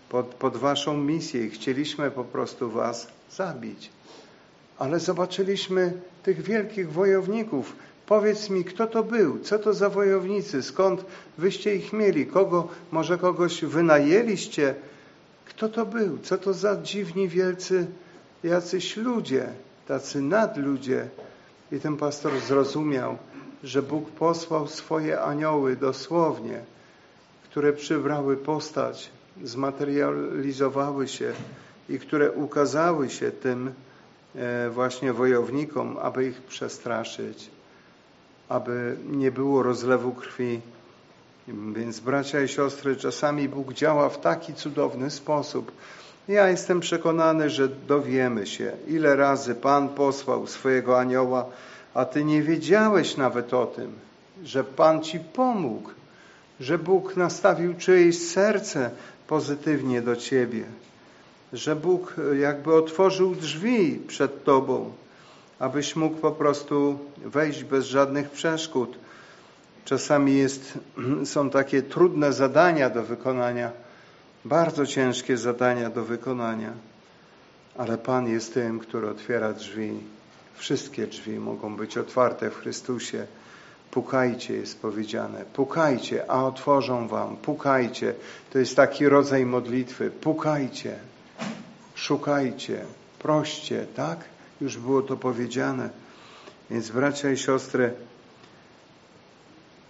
[0.08, 3.90] pod, pod waszą misję i chcieliśmy po prostu was zabić.
[4.78, 7.76] Ale zobaczyliśmy tych wielkich wojowników.
[8.06, 9.38] Powiedz mi, kto to był?
[9.38, 10.62] Co to za wojownicy?
[10.62, 11.04] Skąd
[11.38, 12.26] wyście ich mieli?
[12.26, 14.74] Kogo, może kogoś wynajęliście?
[15.44, 16.18] Kto to był?
[16.18, 17.86] Co to za dziwni, wielcy
[18.44, 19.46] jacyś ludzie,
[19.88, 21.08] tacy nadludzie?
[21.72, 23.18] I ten pastor zrozumiał,
[23.64, 26.60] że Bóg posłał swoje anioły dosłownie,
[27.44, 29.10] które przybrały postać,
[29.44, 31.32] zmaterializowały się
[31.88, 33.72] i które ukazały się tym
[34.34, 37.50] e, właśnie wojownikom, aby ich przestraszyć.
[38.48, 40.60] aby nie było rozlewu krwi.
[41.48, 45.72] Więc bracia i siostry, czasami Bóg działa w taki cudowny sposób.
[46.28, 51.46] Ja jestem przekonany, że dowiemy się, ile razy Pan posłał swojego anioła,
[51.98, 53.92] a Ty nie wiedziałeś nawet o tym,
[54.44, 55.90] że Pan Ci pomógł,
[56.60, 58.90] że Bóg nastawił czyjeś serce
[59.26, 60.64] pozytywnie do Ciebie,
[61.52, 64.92] że Bóg jakby otworzył drzwi przed Tobą,
[65.58, 68.98] abyś mógł po prostu wejść bez żadnych przeszkód.
[69.84, 70.78] Czasami jest,
[71.24, 73.70] są takie trudne zadania do wykonania,
[74.44, 76.72] bardzo ciężkie zadania do wykonania,
[77.78, 80.17] ale Pan jest tym, który otwiera drzwi.
[80.58, 83.26] Wszystkie drzwi mogą być otwarte w Chrystusie.
[83.90, 85.44] Pukajcie, jest powiedziane.
[85.44, 87.36] Pukajcie, a otworzą wam.
[87.36, 88.14] Pukajcie.
[88.52, 90.10] To jest taki rodzaj modlitwy.
[90.10, 90.98] Pukajcie.
[91.94, 92.84] Szukajcie.
[93.18, 94.24] Proście, tak?
[94.60, 95.90] Już było to powiedziane.
[96.70, 97.92] Więc bracia i siostry,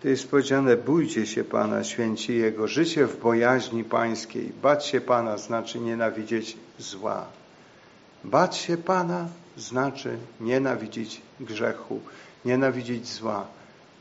[0.03, 2.69] to jest powiedziane, bójcie się Pana, święci Jego.
[2.69, 4.53] Życie w bojaźni pańskiej.
[4.63, 7.27] Bać się Pana znaczy nienawidzieć zła.
[8.25, 9.29] Bać się Pana
[9.59, 12.01] znaczy nienawidzić grzechu,
[12.45, 13.47] nienawidzić zła.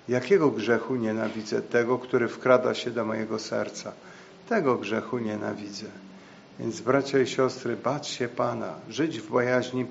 [0.10, 1.62] Jakiego grzechu nienawidzę?
[1.62, 3.92] Tego, który wkrada się do mojego serca.
[4.50, 5.86] Tego grzechu nienawidzę.
[6.60, 9.86] Więc bracia i siostry, bać się Pana, żyć w bojaźni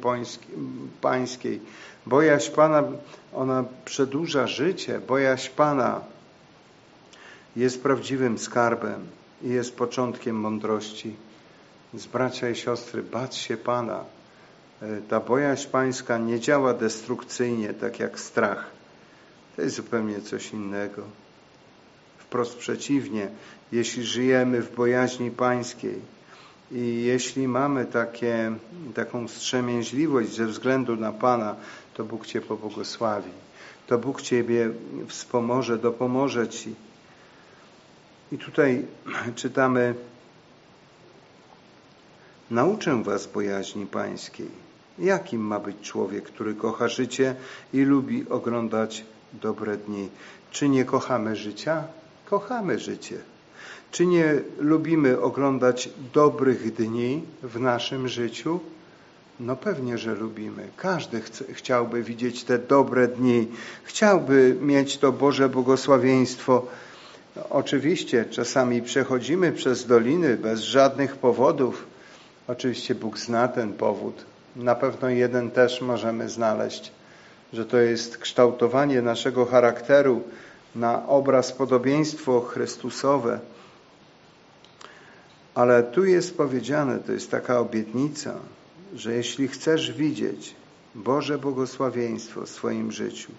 [1.01, 1.61] pańskiej.
[2.07, 2.83] Bojaźń Pana,
[3.35, 5.01] ona przedłuża życie.
[5.01, 6.01] Bojaźń Pana
[7.57, 9.07] jest prawdziwym skarbem
[9.43, 11.17] i jest początkiem mądrości.
[11.93, 14.05] Więc bracia i siostry, bać się Pana.
[14.83, 18.71] E, ta bojaźń pańska nie działa destrukcyjnie, tak jak strach.
[19.57, 21.03] To jest zupełnie coś innego.
[22.19, 23.29] Wprost przeciwnie,
[23.73, 26.01] jeśli żyjemy w bojaźni pańskiej
[26.73, 28.53] i jeśli mamy takie,
[28.95, 31.57] taką wstrzemięźliwość ze względu na Pana,
[31.95, 33.31] to Bóg Cię pobłogosławi.
[33.87, 34.71] To Bóg Ciebie
[35.09, 36.75] wspomoże, dopomoże Ci.
[38.33, 38.87] I tutaj
[39.35, 39.95] czytamy
[42.51, 44.49] Nauczę was bojaźni pańskiej.
[44.99, 47.35] Jakim ma być człowiek, który kocha życie
[47.73, 50.09] i lubi oglądać dobre dni?
[50.51, 51.85] Czy nie kochamy życia?
[52.25, 53.19] Kochamy życie.
[53.91, 58.61] Czy nie lubimy oglądać dobrych dni w naszym życiu?
[59.41, 60.69] No pewnie, że lubimy.
[60.77, 63.49] Każdy chce, chciałby widzieć te dobre dni,
[63.85, 66.67] chciałby mieć to Boże błogosławieństwo.
[67.51, 71.96] Oczywiście czasami przechodzimy przez doliny bez żadnych powodów.
[72.49, 74.25] Oczywiście Bóg zna ten powód.
[74.57, 76.93] Na pewno jeden też możemy znaleźć,
[77.53, 80.23] że to jest kształtowanie naszego charakteru
[80.75, 83.41] na obraz podobieństwo Chrystusowe.
[85.55, 88.35] Ale tu jest powiedziane, to jest taka obietnica,
[88.95, 90.55] że jeśli chcesz widzieć
[90.95, 93.33] Boże błogosławieństwo w swoim życiu,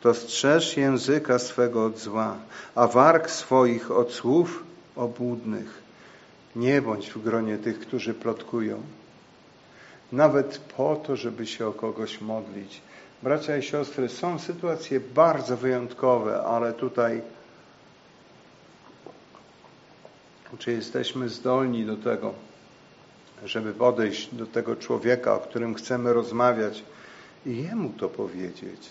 [0.00, 2.36] to strzeż języka swego od zła,
[2.74, 4.64] a warg swoich od słów
[4.96, 5.85] obłudnych.
[6.56, 8.82] Nie bądź w gronie tych, którzy plotkują.
[10.12, 12.80] Nawet po to, żeby się o kogoś modlić.
[13.22, 17.22] Bracia i siostry, są sytuacje bardzo wyjątkowe, ale tutaj
[20.58, 22.34] czy jesteśmy zdolni do tego,
[23.44, 26.82] żeby podejść do tego człowieka, o którym chcemy rozmawiać
[27.46, 28.88] i jemu to powiedzieć.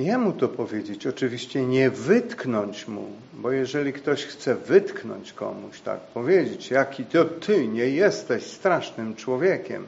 [0.00, 6.70] Jemu to powiedzieć, oczywiście nie wytknąć mu, bo jeżeli ktoś chce wytknąć komuś, tak powiedzieć,
[6.70, 9.86] jaki to ty nie jesteś strasznym człowiekiem,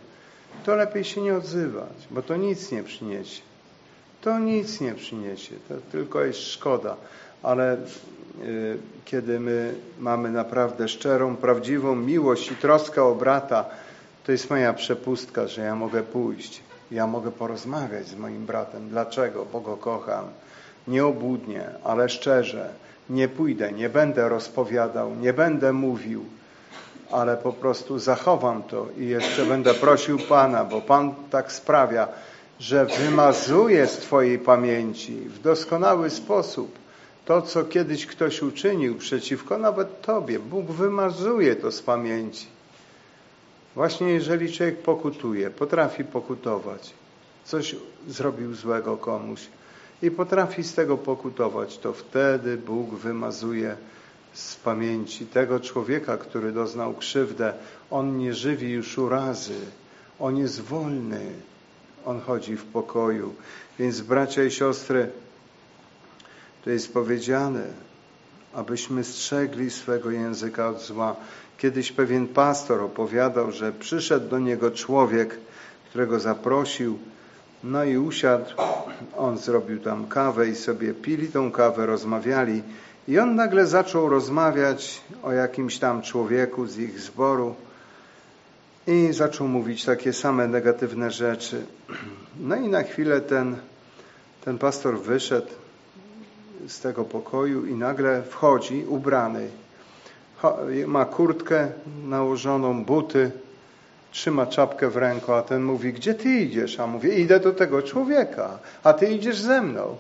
[0.65, 3.43] to lepiej się nie odzywać, bo to nic nie przyniesie.
[4.21, 6.97] To nic nie przyniesie, to tylko jest szkoda.
[7.43, 7.79] Ale y,
[9.05, 13.65] kiedy my mamy naprawdę szczerą, prawdziwą miłość i troskę o brata,
[14.25, 16.61] to jest moja przepustka, że ja mogę pójść
[16.93, 18.89] ja mogę porozmawiać z moim bratem.
[18.89, 19.47] Dlaczego?
[19.53, 20.25] Bo go kocham.
[20.89, 22.69] Nieobłudnie, ale szczerze.
[23.11, 26.25] Nie pójdę, nie będę rozpowiadał, nie będę mówił,
[27.11, 32.09] ale po prostu zachowam to i jeszcze będę prosił Pana, bo Pan tak sprawia,
[32.59, 36.79] że wymazuje z Twojej pamięci w doskonały sposób
[37.25, 40.39] to, co kiedyś ktoś uczynił przeciwko nawet Tobie.
[40.39, 42.47] Bóg wymazuje to z pamięci.
[43.75, 46.95] Właśnie jeżeli człowiek pokutuje, potrafi pokutować,
[47.45, 47.77] coś
[48.09, 49.41] zrobił złego komuś
[50.03, 53.77] i potrafi z tego pokutować, to wtedy Bóg wymazuje
[54.33, 57.55] z pamięci tego człowieka, który doznał krzywdę.
[57.91, 59.61] On nie żywi już urazy,
[60.21, 61.33] on jest wolny,
[62.05, 63.35] on chodzi w pokoju.
[63.79, 65.11] Więc bracia i siostry,
[66.65, 67.67] to jest powiedziane,
[68.55, 71.17] abyśmy strzegli swego języka od zła.
[71.63, 75.39] Kiedyś pewien pastor opowiadał, że przyszedł do niego człowiek,
[75.91, 76.99] którego zaprosił,
[77.65, 78.51] no i usiadł
[79.17, 82.63] on zrobił tam kawę i sobie pili tą kawę, rozmawiali.
[83.09, 87.55] I on nagle zaczął rozmawiać o jakimś tam człowieku z ich zboru
[88.87, 91.67] i zaczął mówić takie same negatywne rzeczy.
[92.41, 93.57] No i na chwilę ten,
[94.45, 95.53] ten pastor wyszedł
[96.69, 99.62] z tego pokoju i nagle wchodzi ubrany.
[100.87, 101.69] Ma kurtkę
[102.05, 103.31] nałożoną, buty,
[104.11, 106.81] trzyma czapkę w ręku, a ten mówi, gdzie ty idziesz?
[106.81, 109.97] A mówię, idę do tego człowieka, a ty idziesz ze mną.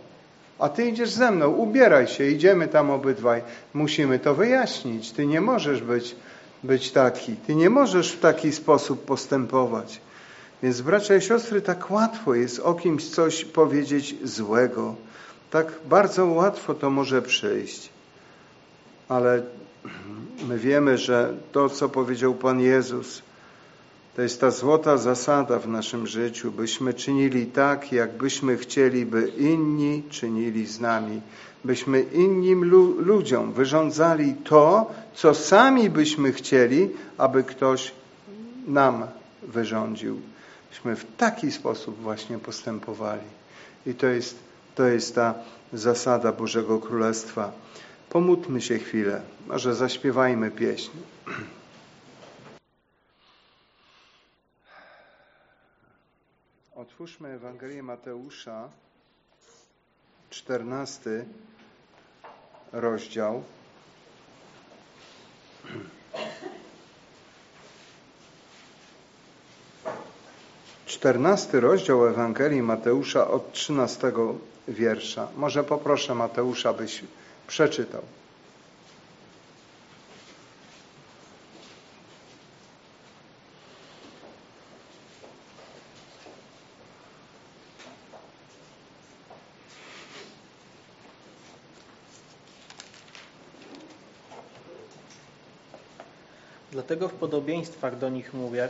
[0.59, 3.43] A ty idziesz ze mną, ubieraj się, idziemy tam obydwaj.
[3.74, 5.12] Musimy to wyjaśnić.
[5.12, 6.16] Ty nie możesz być,
[6.64, 7.36] być taki.
[7.36, 10.01] Ty nie możesz w taki sposób postępować.
[10.62, 14.95] Więc bracia i siostry, tak łatwo jest o kimś coś powiedzieć złego.
[15.51, 17.90] Tak bardzo łatwo to może przyjść.
[19.09, 19.43] Ale
[20.49, 23.22] my wiemy, że to, co powiedział Pan Jezus,
[24.16, 30.03] to jest ta złota zasada w naszym życiu, byśmy czynili tak, jakbyśmy chcieli, by inni
[30.11, 31.20] czynili z nami.
[31.64, 37.93] Byśmy innym lu ludziom wyrządzali to, co sami byśmy chcieli, aby ktoś
[38.66, 39.07] nam
[39.43, 40.20] wyrządził.
[40.70, 43.28] Byśmy w taki sposób właśnie postępowali.
[43.87, 44.39] I to jest,
[44.74, 45.35] to jest ta
[45.72, 47.53] zasada Bożego Królestwa.
[48.12, 49.22] Pomódlmy się chwilę.
[49.46, 50.90] Może zaśpiewajmy pieśń.
[56.76, 58.68] Otwórzmy Ewangelię Mateusza,
[60.30, 61.24] 14
[62.72, 63.42] rozdział.
[70.86, 74.34] Czternasty rozdział Ewangelii Mateusza od trzynastego
[74.68, 75.28] wiersza.
[75.36, 77.04] Może poproszę Mateusza, byś
[77.53, 78.03] przeczytał.
[96.70, 98.68] Dlatego w podobieństwach do nich mówię,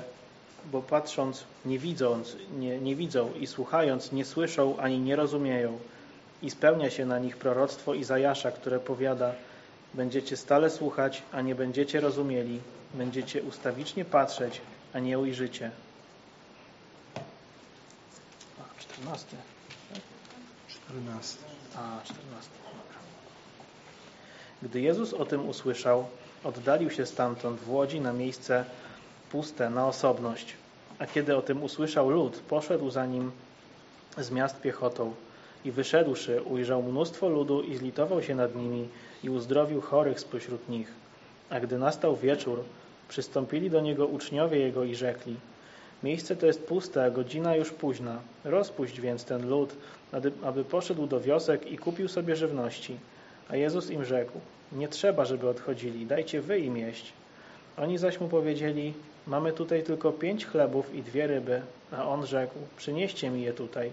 [0.73, 5.79] bo patrząc nie widząc, nie, nie widzą i słuchając nie słyszą ani nie rozumieją.
[6.43, 9.33] I spełnia się na nich proroctwo Izajasza, które powiada
[9.95, 12.61] Będziecie stale słuchać, a nie będziecie rozumieli.
[12.95, 14.61] Będziecie ustawicznie patrzeć,
[14.93, 15.71] a nie ujrzycie.
[18.61, 19.37] A, 14.
[20.69, 21.39] 14.
[21.77, 22.51] A, 14.
[24.63, 26.07] Gdy Jezus o tym usłyszał,
[26.45, 28.65] oddalił się stamtąd w łodzi na miejsce
[29.31, 30.55] puste, na osobność.
[30.99, 33.33] A kiedy o tym usłyszał lud, poszedł za nim
[34.19, 35.15] z miast piechotą
[35.65, 38.89] i wyszedłszy, ujrzał mnóstwo ludu i zlitował się nad nimi
[39.25, 40.93] i uzdrowił chorych spośród nich.
[41.51, 42.65] A gdy nastał wieczór,
[43.09, 45.37] przystąpili do niego uczniowie jego i rzekli
[46.03, 48.21] Miejsce to jest puste, a godzina już późna.
[48.45, 49.77] Rozpuść więc ten lud,
[50.43, 52.97] aby poszedł do wiosek i kupił sobie żywności.
[53.49, 54.41] A Jezus im rzekł
[54.73, 57.13] nie trzeba, żeby odchodzili, dajcie wy im jeść.
[57.77, 58.95] Oni zaś mu powiedzieli,
[59.27, 61.63] mamy tutaj tylko pięć chlebów i dwie ryby.
[61.93, 63.93] A on rzekł, przynieście mi je tutaj.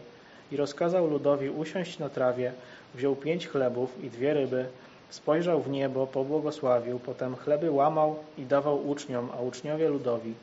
[0.51, 2.53] I rozkazał ludowi usiąść na trawie,
[2.95, 4.65] wziął pięć chlebów i dwie ryby,
[5.09, 10.33] spojrzał w niebo, pobłogosławił, potem chleby łamał i dawał uczniom, a uczniowie ludowi.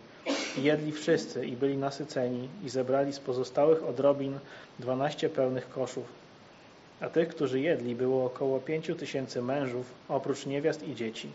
[0.59, 4.39] I jedli wszyscy i byli nasyceni i zebrali z pozostałych odrobin
[4.79, 6.05] dwanaście pełnych koszów.
[7.01, 11.29] A tych, którzy jedli, było około pięciu tysięcy mężów, oprócz niewiast i dzieci.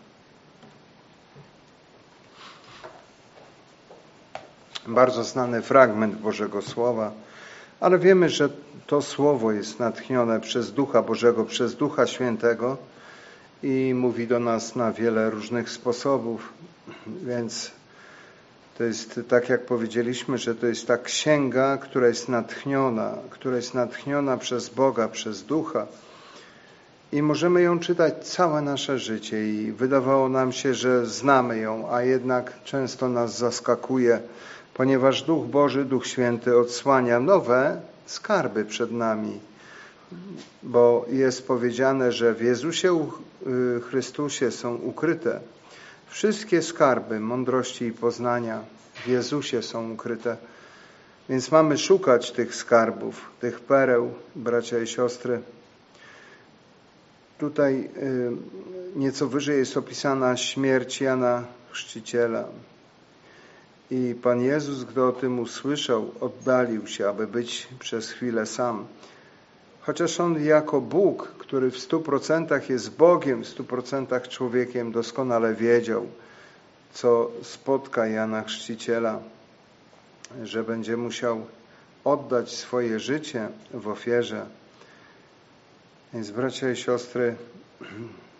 [4.87, 7.11] Bardzo znany fragment Bożego Słowa,
[7.81, 8.49] ale wiemy, że
[8.87, 12.77] to Słowo jest natchnione przez Ducha Bożego, przez Ducha Świętego
[13.63, 16.53] i mówi do nas na wiele różnych sposobów,
[17.07, 17.71] więc
[18.77, 23.73] to jest tak, jak powiedzieliśmy, że to jest ta księga, która jest natchniona, która jest
[23.73, 25.87] natchniona przez Boga, przez Ducha.
[27.11, 32.01] I możemy ją czytać całe nasze życie i wydawało nam się, że znamy ją, a
[32.01, 34.19] jednak często nas zaskakuje,
[34.81, 39.39] ponieważ Duch Boży, Duch Święty odsłania nowe skarby przed nami.
[40.63, 43.07] Bo jest powiedziane, że w Jezusie
[43.77, 45.39] y, Chrystusie są ukryte
[46.07, 48.59] Wszystkie skarby mądrości i poznania
[48.93, 50.37] w Jezusie są ukryte.
[51.29, 55.41] Więc mamy szukać tych skarbów, tych pereł, bracia i siostry.
[57.37, 58.31] Tutaj y,
[58.95, 62.70] nieco wyżej jest opisana śmierć Jana Chrzciciela.
[63.91, 68.87] I Pan Jezus, gdy o tym usłyszał, oddalił się, aby być przez chwilę sam.
[69.81, 75.55] Chociaż On jako Bóg, który w stu procentach jest Bogiem, w stu procentach człowiekiem, doskonale
[75.55, 76.07] wiedział,
[76.93, 79.19] co spotka Jana Chrzciciela,
[80.43, 81.45] że będzie musiał
[82.03, 84.45] oddać swoje życie w ofierze.
[86.13, 87.35] Więc bracia i siostry,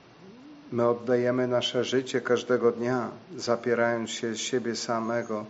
[0.72, 5.46] my oddajemy nasze życie każdego dnia, zapierając się z siebie samego,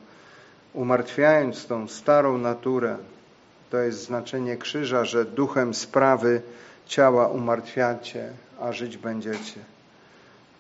[0.74, 2.98] umartwiając tą starą naturę.
[3.70, 6.42] To jest znaczenie krzyża, że duchem sprawy
[6.86, 9.60] ciała umartwiacie, a żyć będziecie.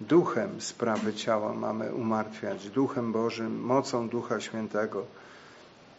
[0.02, 5.06] Duchem sprawy ciała mamy umartwiać, duchem Bożym, mocą Ducha Świętego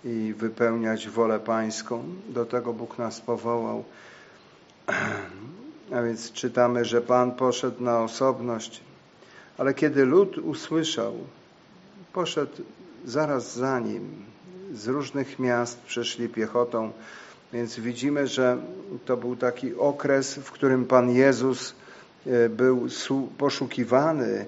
[0.04, 2.04] i wypełniać wolę Pańską.
[2.28, 3.84] Do tego Bóg nas powołał.
[5.94, 8.80] A więc czytamy, że Pan poszedł na osobność,
[9.58, 11.14] ale kiedy lud usłyszał,
[12.12, 12.62] poszedł
[13.04, 14.32] zaraz za nim.
[14.74, 16.92] Z różnych miast przeszli piechotą,
[17.52, 18.58] więc widzimy, że
[19.04, 21.74] to był taki okres, w którym Pan Jezus
[22.26, 22.88] e, był
[23.38, 24.46] poszukiwany,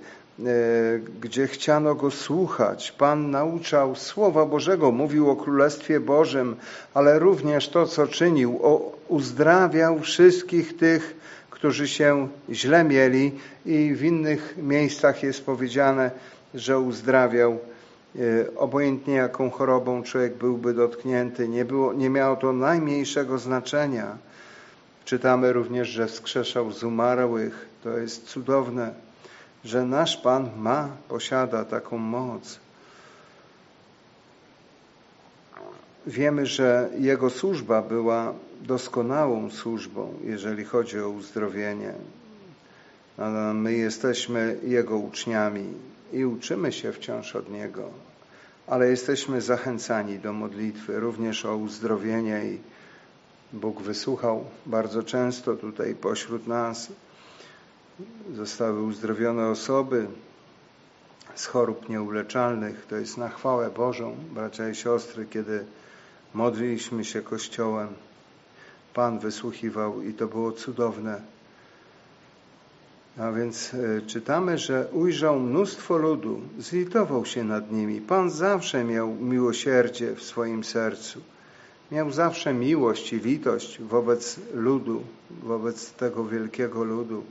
[1.21, 2.93] gdzie chciano go słuchać.
[2.93, 6.57] Pan nauczał Słowa Bożego, mówił o Królestwie Bożym,
[6.95, 8.61] ale również to, co czynił,
[9.09, 11.17] uzdrawiał wszystkich tych,
[11.51, 13.33] którzy się źle mieli
[13.67, 16.11] i w innych miejscach jest powiedziane,
[16.55, 18.19] że uzdrawiał e,
[18.57, 21.49] obojętnie jaką chorobą człowiek byłby dotknięty.
[21.49, 24.19] Nie, było, nie miało to najmniejszego znaczenia.
[25.05, 27.67] Czytamy również, że wskrzeszał z umarłych.
[27.85, 29.04] To jest cudowne,
[29.65, 32.61] że nasz Pan ma, posiada taką moc.
[36.07, 41.95] Wiemy, że Jego służba była doskonałą służbą, jeżeli chodzi o uzdrowienie.
[43.55, 45.65] My jesteśmy Jego uczniami
[46.13, 47.91] i uczymy się wciąż od Niego,
[48.67, 52.59] ale jesteśmy zachęcani do modlitwy również o uzdrowienie i
[53.53, 56.89] Bóg wysłuchał bardzo często tutaj pośród nas.
[58.35, 60.07] Zostały uzdrowione osoby
[61.35, 62.87] z chorób nieuleczalnych.
[62.87, 65.65] To jest na chwałę Bożą, bracia i siostry, kiedy
[66.35, 67.89] modliliśmy się Kościołem.
[68.95, 71.21] Pan wysłuchiwał i to było cudowne.
[73.19, 78.01] A więc e, czytamy, że ujrzał mnóstwo ludu, zlitował się nad nimi.
[78.01, 81.21] Pan zawsze miał miłosierdzie w swoim sercu.
[81.93, 85.03] Miał zawsze miłość i litość wobec ludu,
[85.43, 87.25] wobec tego wielkiego ludu.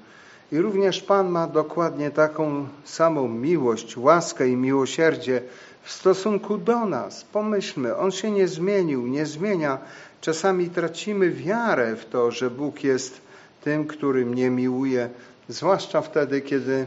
[0.53, 5.41] I również Pan ma dokładnie taką samą miłość, łaskę i miłosierdzie
[5.83, 7.23] w stosunku do nas.
[7.23, 9.77] Pomyślmy, On się nie zmienił, nie zmienia.
[10.21, 13.21] Czasami tracimy wiarę w to, że Bóg jest
[13.63, 15.09] tym, który mnie miłuje,
[15.47, 16.85] zwłaszcza wtedy, kiedy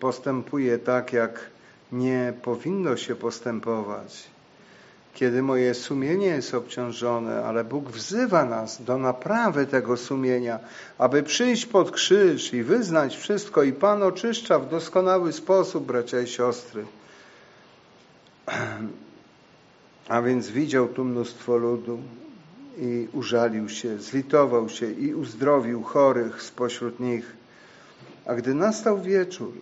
[0.00, 1.40] postępuje tak, jak
[1.92, 4.31] nie powinno się postępować.
[5.14, 10.58] Kiedy moje sumienie jest obciążone, ale Bóg wzywa nas do naprawy tego sumienia,
[10.98, 16.26] aby przyjść pod krzyż i wyznać wszystko, i Pan oczyszcza w doskonały sposób, bracia i
[16.26, 16.84] siostry.
[20.08, 21.98] A więc widział tu mnóstwo ludu
[22.78, 27.36] i użalił się, zlitował się i uzdrowił chorych spośród nich.
[28.26, 29.52] A gdy nastał wieczór,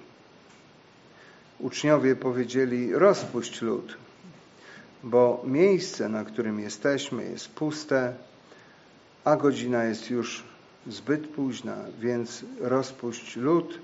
[1.59, 3.97] uczniowie powiedzieli: Rozpuść lud,
[5.05, 8.15] bo miejsce, na którym jesteśmy, jest puste,
[9.25, 10.45] a godzina jest już
[10.87, 13.79] zbyt późna, więc rozpuść lud,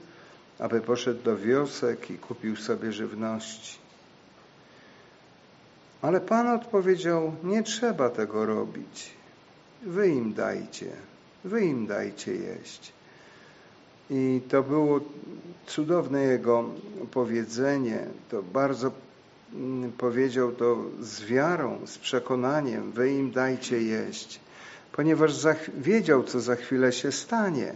[0.59, 3.79] aby poszedł do wiosek i kupił sobie żywności.
[6.03, 9.11] Ale Pan odpowiedział: Nie trzeba tego robić.
[9.83, 10.91] Wy im dajcie,
[11.45, 12.93] wy im dajcie jeść.
[14.11, 15.01] I to było
[15.67, 16.65] cudowne jego
[17.11, 18.07] powiedzenie.
[18.31, 18.91] To bardzo
[19.99, 24.41] powiedział to z wiarą, z przekonaniem: Wy im dajcie jeść,
[24.93, 25.33] ponieważ
[25.79, 27.75] wiedział, co za chwilę się stanie.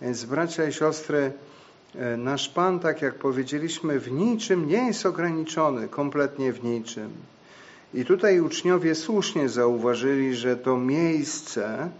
[0.00, 1.32] Więc, bracia i siostry,
[1.94, 7.10] e, nasz Pan, tak jak powiedzieliśmy, w niczym nie jest ograniczony, kompletnie w niczym.
[7.94, 11.90] I tutaj uczniowie słusznie zauważyli, że to miejsce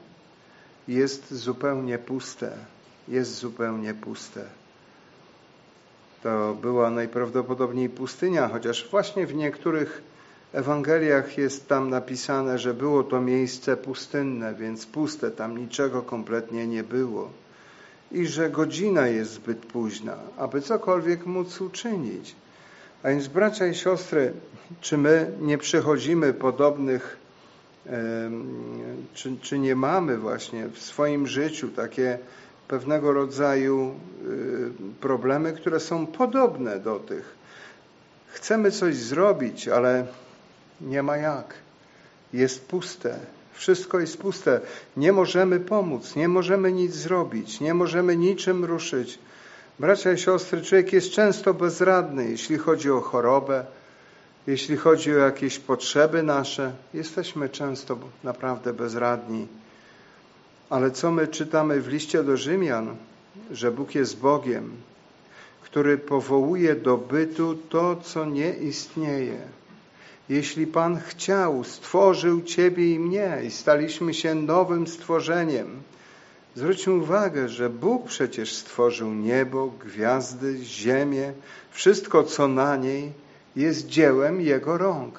[0.89, 2.53] jest zupełnie puste.
[3.09, 4.45] Jest zupełnie puste.
[6.25, 10.03] To była najprawdopodobniej pustynia, chociaż właśnie w niektórych
[10.53, 16.83] Ewangeliach jest tam napisane, że było to miejsce pustynne, więc puste, tam niczego kompletnie nie
[16.83, 17.31] było.
[18.12, 22.37] I że godzina jest zbyt późna, aby cokolwiek móc uczynić.
[23.03, 24.33] A więc bracia i siostry,
[24.81, 27.16] czy my nie przechodzimy podobnych,
[29.14, 32.18] czy, czy nie mamy właśnie w swoim życiu takie
[32.69, 33.95] pewnego rodzaju
[34.25, 37.35] y, problemy, które są podobne do tych.
[38.27, 40.07] Chcemy coś zrobić, ale
[40.81, 41.55] nie ma jak.
[42.33, 43.19] Jest puste.
[43.53, 44.61] Wszystko jest puste.
[44.97, 49.19] Nie możemy pomóc, nie możemy nic zrobić, nie możemy niczym ruszyć.
[49.79, 53.65] Bracia i siostry, człowiek jest często bezradny, jeśli chodzi o chorobę,
[54.47, 59.47] Jeśli chodzi o jakieś potrzeby nasze, jesteśmy często naprawdę bezradni.
[60.75, 62.97] Ale co my czytamy w liście do Rzymian?
[63.51, 64.70] Że Bóg jest Bogiem,
[65.62, 69.39] który powołuje do bytu to, co nie istnieje.
[70.29, 75.83] Jeśli Pan chciał, stworzył Ciebie i mnie i staliśmy się nowym stworzeniem.
[76.55, 81.33] Zwróćmy uwagę, że Bóg przecież stworzył niebo, gwiazdy, ziemię,
[81.70, 83.12] wszystko co na niej
[83.57, 85.18] jest dziełem Jego rąk.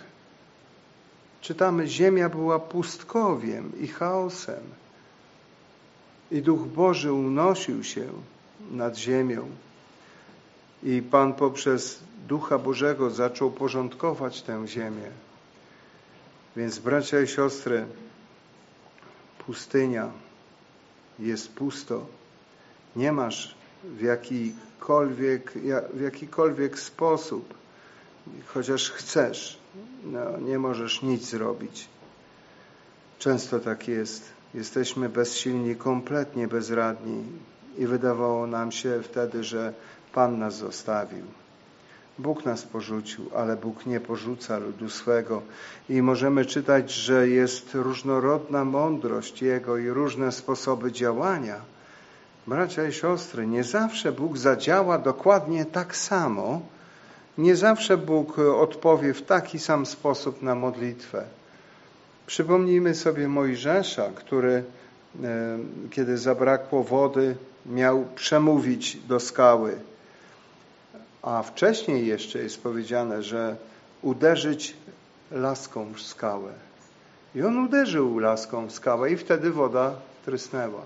[1.42, 4.85] Czytamy, ziemia była pustkowiem i chaosem.
[6.32, 8.08] I Duch Boży unosił się
[8.72, 9.50] nad ziemią.
[10.84, 15.12] I Pan poprzez Ducha Bożego zaczął porządkować tę ziemię.
[16.56, 17.86] Więc bracia i siostry,
[19.46, 20.12] pustynia
[21.20, 22.06] jest pusto.
[22.96, 25.54] Nie masz w jakikolwiek,
[25.94, 27.54] w jakikolwiek sposób,
[28.46, 29.58] chociaż chcesz,
[30.04, 31.88] no, nie możesz nic zrobić.
[33.20, 34.35] Często tak jest.
[34.56, 37.24] Jesteśmy bezsilni, kompletnie bezradni
[37.78, 39.74] i wydawało nam się wtedy, że
[40.14, 41.26] Pan nas zostawił.
[42.20, 45.42] Bóg nas porzucił, ale Bóg nie porzuca ludu swego.
[45.90, 51.62] I możemy czytać, że jest różnorodna mądrość Jego i różne sposoby działania.
[52.48, 56.62] Bracia i siostry, nie zawsze Bóg zadziała dokładnie tak samo.
[57.38, 61.24] Nie zawsze Bóg odpowie w taki sam sposób na modlitwę.
[62.28, 64.64] Przypomnijmy sobie Mojżesza, który,
[65.24, 65.58] e,
[65.92, 69.80] kiedy zabrakło wody, miał przemówić do skały
[71.26, 73.56] a wcześniej jeszcze jest powiedziane, że
[74.02, 74.76] uderzyć
[75.32, 76.52] laską w skałę.
[77.36, 79.92] I on uderzył laską w skałę i wtedy woda
[80.26, 80.82] trysnęła.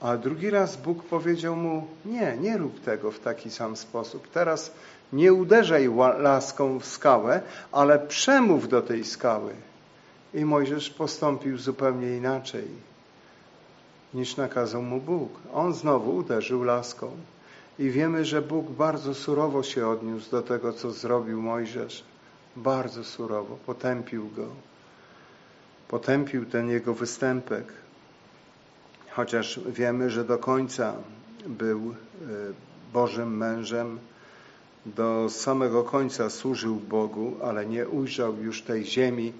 [0.00, 4.28] A drugi raz Bóg powiedział mu, nie, nie rób tego w taki sam sposób.
[4.28, 4.72] Teraz
[5.12, 7.40] nie uderzaj laską w skałę,
[7.72, 9.52] ale przemów do tej skały.
[10.34, 12.68] I Mojżesz postąpił zupełnie inaczej
[14.14, 15.30] niż nakazał mu Bóg.
[15.54, 17.10] On znowu uderzył laską.
[17.78, 22.04] I wiemy, że Bóg bardzo surowo się odniósł do tego, co zrobił Mojżesz.
[22.56, 23.56] Bardzo surowo.
[23.66, 24.46] Potępił go.
[25.88, 27.72] Potępił ten jego występek.
[29.10, 30.94] Chociaż wiemy, że do końca
[31.46, 32.24] był e,
[32.92, 33.98] Bożym mężem,
[34.86, 39.32] do samego końca służył Bogu, ale nie ujrzał już tej ziemi,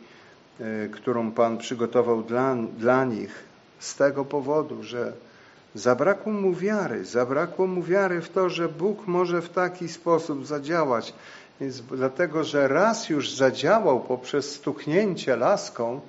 [0.93, 3.45] którą Pan przygotował dla, dla nich
[3.79, 5.13] z tego powodu, że
[5.75, 11.15] Zabrakło mu wiary, zabrakło mu wiary w to, że Bóg może w taki sposób zadziałać.
[11.61, 16.01] Więc dlatego, że raz już zadziałał poprzez stuknięcie laską,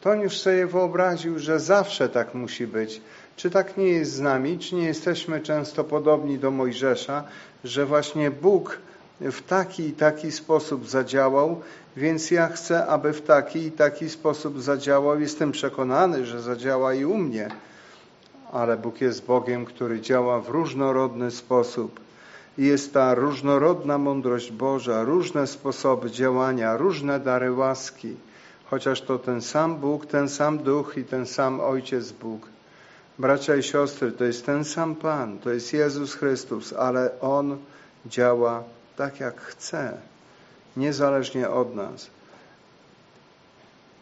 [0.00, 3.00] to on już sobie wyobraził, że zawsze tak musi być.
[3.36, 4.58] Czy tak nie jest z nami?
[4.58, 7.24] Czy nie jesteśmy często podobni do Mojżesza,
[7.64, 8.78] że właśnie Bóg
[9.30, 11.60] w taki i taki sposób zadziałał,
[11.96, 15.20] więc ja chcę, aby w taki i taki sposób zadziałał.
[15.20, 17.50] Jestem przekonany, że zadziała i u mnie
[18.52, 22.00] ale Bóg jest Bogiem, który działa w różnorodny sposób.
[22.58, 28.16] Jest ta różnorodna mądrość Boża, różne sposoby działania, różne dary łaski,
[28.70, 32.48] chociaż to ten sam Bóg, ten sam Duch i ten sam Ojciec Bóg.
[33.18, 37.56] Bracia i siostry, to jest ten sam Pan, to jest Jezus Chrystus, ale On
[38.06, 38.62] działa
[39.02, 39.92] tak, jak chce,
[40.76, 42.10] niezależnie od nas.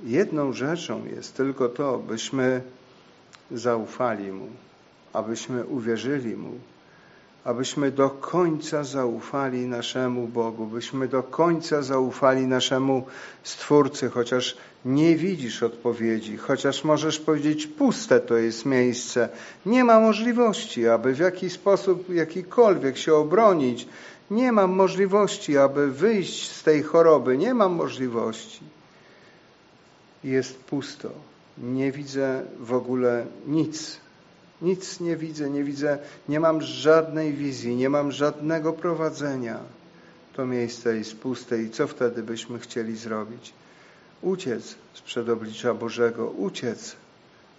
[0.04, 2.60] Jedną rzeczą jest tylko to, byśmy
[3.50, 4.48] zaufali Mu,
[5.12, 6.52] abyśmy uwierzyli Mu,
[7.44, 13.06] abyśmy do końca zaufali naszemu Bogu, byśmy do końca zaufali naszemu
[13.42, 19.28] Stwórcy, chociaż nie widzisz odpowiedzi, chociaż możesz powiedzieć, puste to jest miejsce,
[19.66, 23.88] nie ma możliwości, aby w jakiś sposób jakikolwiek się obronić,
[24.30, 28.60] nie mam możliwości, aby wyjść z tej choroby, nie mam możliwości.
[30.24, 31.10] Jest pusto
[31.60, 33.96] nie widzę w ogóle nic.
[34.62, 39.58] Nic nie widzę, nie widzę, nie mam żadnej wizji, nie mam żadnego prowadzenia.
[40.36, 43.52] To miejsce jest puste i co wtedy byśmy chcieli zrobić?
[44.22, 46.96] Uciec sprzed oblicza Bożego, uciec,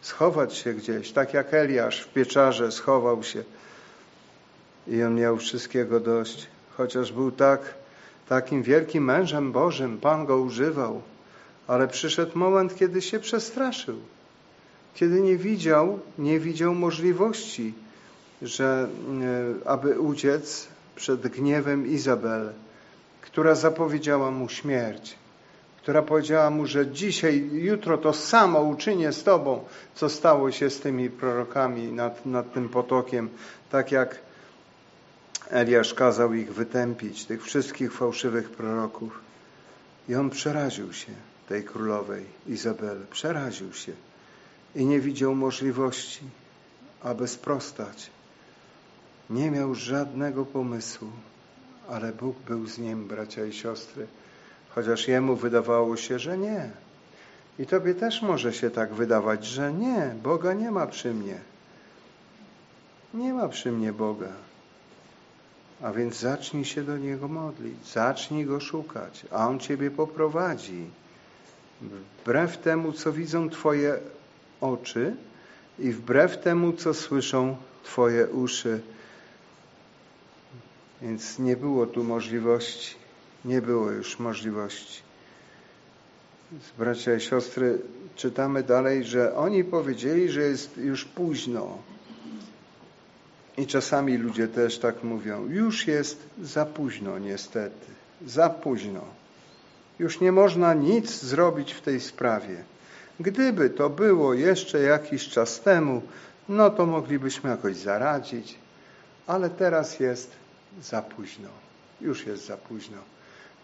[0.01, 3.43] schować się gdzieś, tak jak Eliasz w pieczarze schował się
[4.87, 6.47] i on miał wszystkiego dość.
[6.77, 7.73] Chociaż był tak,
[8.29, 11.01] takim wielkim mężem Bożym, Pan go używał,
[11.67, 13.97] ale przyszedł moment, kiedy się przestraszył.
[14.93, 17.73] Kiedy nie widział, nie widział możliwości,
[18.41, 18.87] że
[19.63, 22.53] e, aby uciec przed gniewem Izabel,
[23.21, 25.15] która zapowiedziała mu śmierć,
[25.77, 29.63] która powiedziała mu, że dzisiaj, jutro to samo uczynię z tobą,
[29.95, 33.29] co stało się z tymi prorokami nad, nad tym potokiem,
[33.69, 34.19] tak jak
[35.49, 39.19] Eliasz kazał ich wytępić, tych wszystkich fałszywych proroków.
[40.09, 41.11] I on przeraził się
[41.49, 43.91] tej królowej Izabel, przeraził się
[44.75, 46.21] i nie widział możliwości,
[47.03, 48.09] aby sprostać.
[49.29, 51.07] Nie miał żadnego pomysłu,
[51.89, 54.07] ale Bóg był z nim, bracia i siostry,
[54.69, 56.69] chociaż jemu wydawało się, że nie.
[57.59, 61.37] I tobie też może się tak wydawać, że nie, Boga nie ma przy mnie.
[63.13, 64.33] Nie ma przy mnie Boga.
[65.83, 70.85] A więc zacznij się do Niego modlić, zacznij Go szukać, a On Ciebie poprowadzi.
[71.81, 73.99] Wbrew temu, co widzą Twoje
[74.61, 75.15] oczy
[75.79, 78.81] i wbrew temu, co słyszą Twoje uszy.
[81.01, 82.95] Więc nie było tu możliwości,
[83.45, 85.01] nie było już możliwości.
[86.51, 87.79] Więc bracia i siostry,
[88.15, 91.77] czytamy dalej, że oni powiedzieli, że jest już późno.
[93.61, 95.47] I czasami ludzie też tak mówią.
[95.49, 97.85] Już jest za późno, niestety.
[98.25, 99.01] Za późno.
[99.99, 102.63] Już nie można nic zrobić w tej sprawie.
[103.19, 106.01] Gdyby to było jeszcze jakiś czas temu,
[106.49, 108.55] no to moglibyśmy jakoś zaradzić,
[109.27, 110.31] ale teraz jest
[110.81, 111.49] za późno.
[112.01, 112.97] Już jest za późno.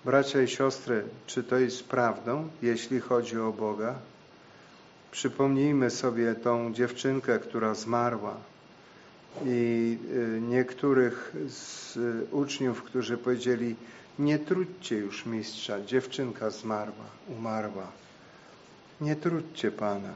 [0.05, 3.95] Bracia i siostry, czy to jest prawdą, jeśli chodzi o Boga?
[5.11, 8.37] Przypomnijmy sobie tą dziewczynkę, która zmarła
[9.45, 11.97] i y, niektórych z
[12.31, 13.75] uczniów, którzy powiedzieli,
[14.19, 17.91] nie trudźcie już mistrza, dziewczynka zmarła, umarła.
[19.01, 20.13] Nie trudźcie Pana,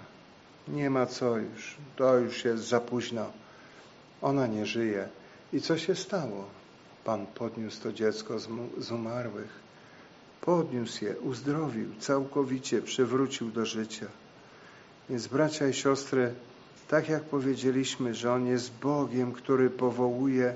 [0.67, 3.31] nie ma co już, to już jest za późno.
[4.21, 5.09] Ona nie żyje.
[5.53, 6.45] I co się stało?
[7.03, 8.39] Pan podniósł to dziecko
[8.77, 9.61] z umarłych.
[10.41, 14.05] Podniósł je, uzdrowił, całkowicie przywrócił do życia.
[15.09, 16.33] Więc bracia i siostry,
[16.91, 20.55] tak jak powiedzieliśmy, że On jest Bogiem, który powołuje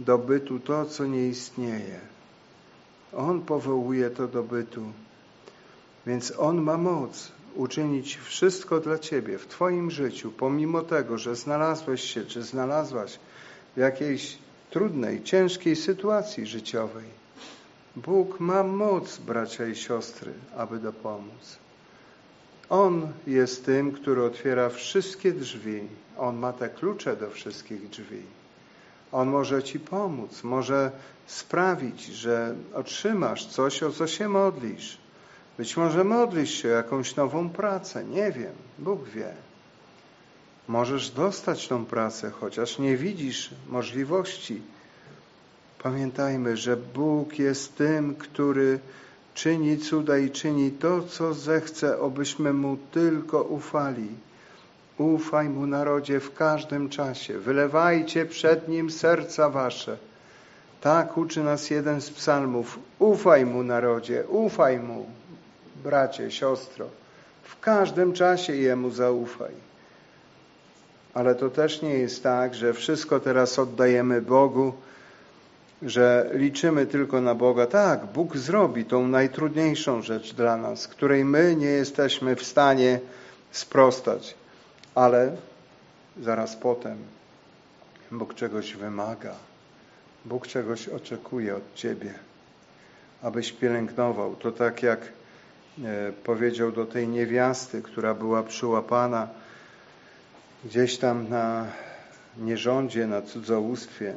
[0.00, 2.00] do bytu to, co nie istnieje.
[3.12, 4.82] On powołuje to do bytu.
[6.06, 12.02] Więc On ma moc uczynić wszystko dla Ciebie w Twoim życiu, pomimo tego, że znalazłeś
[12.14, 13.18] się, czy znalazłaś
[13.76, 14.38] w jakiejś
[14.70, 17.08] trudnej, ciężkiej sytuacji życiowej.
[17.96, 21.65] Bóg ma moc, bracia i siostry, aby dopomóc.
[22.70, 25.80] On jest tym, który otwiera wszystkie drzwi.
[26.18, 28.22] On ma te klucze do wszystkich drzwi.
[29.12, 30.90] On może Ci pomóc, może
[31.26, 34.98] sprawić, że otrzymasz coś, o co się modlisz.
[35.58, 39.34] Być może modlisz się o jakąś nową pracę, nie wiem, Bóg wie.
[40.68, 44.62] Możesz dostać tą pracę, chociaż nie widzisz możliwości.
[45.82, 48.78] Pamiętajmy, że Bóg jest tym, który
[49.36, 54.08] czyni cuda i czyni to, co zechce, obyśmy Mu tylko ufali.
[54.98, 57.38] Ufaj Mu, narodzie, w każdym czasie.
[57.38, 59.96] Wylewajcie przed Nim serca wasze.
[60.80, 62.78] Tak uczy nas jeden z psalmów.
[62.98, 65.06] Ufaj Mu, narodzie, ufaj Mu,
[65.84, 66.86] bracie, siostro.
[67.42, 69.52] W każdym czasie Jemu zaufaj.
[71.14, 74.72] Ale to też nie jest tak, że wszystko teraz oddajemy Bogu,
[75.86, 77.66] że liczymy tylko na Boga.
[77.66, 83.00] Tak, Bóg zrobi tą najtrudniejszą rzecz dla nas, której my nie jesteśmy w stanie
[83.50, 84.34] sprostać.
[84.94, 85.36] Ale
[86.22, 86.98] zaraz potem
[88.12, 89.34] Bóg czegoś wymaga.
[90.24, 92.14] Bóg czegoś oczekuje od Ciebie,
[93.22, 94.36] abyś pielęgnował.
[94.36, 95.00] To tak jak
[95.84, 99.28] e, powiedział do tej niewiasty, która była przyłapana
[100.64, 101.66] gdzieś tam na
[102.38, 104.14] nierządzie, na cudzołóstwie.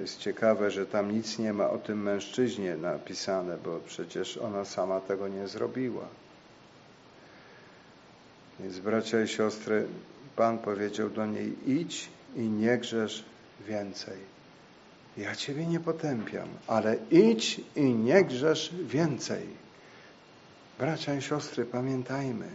[0.00, 5.00] Jest ciekawe, że tam nic nie ma o tym mężczyźnie napisane, bo przecież ona sama
[5.00, 6.08] tego nie zrobiła.
[8.60, 9.86] Więc bracia i siostry,
[10.36, 13.24] Pan powiedział do niej, idź i nie grzesz
[13.68, 14.18] więcej.
[15.16, 19.46] Ja Ciebie nie potępiam, ale idź i nie grzesz więcej.
[20.78, 22.48] Bracia i siostry, pamiętajmy,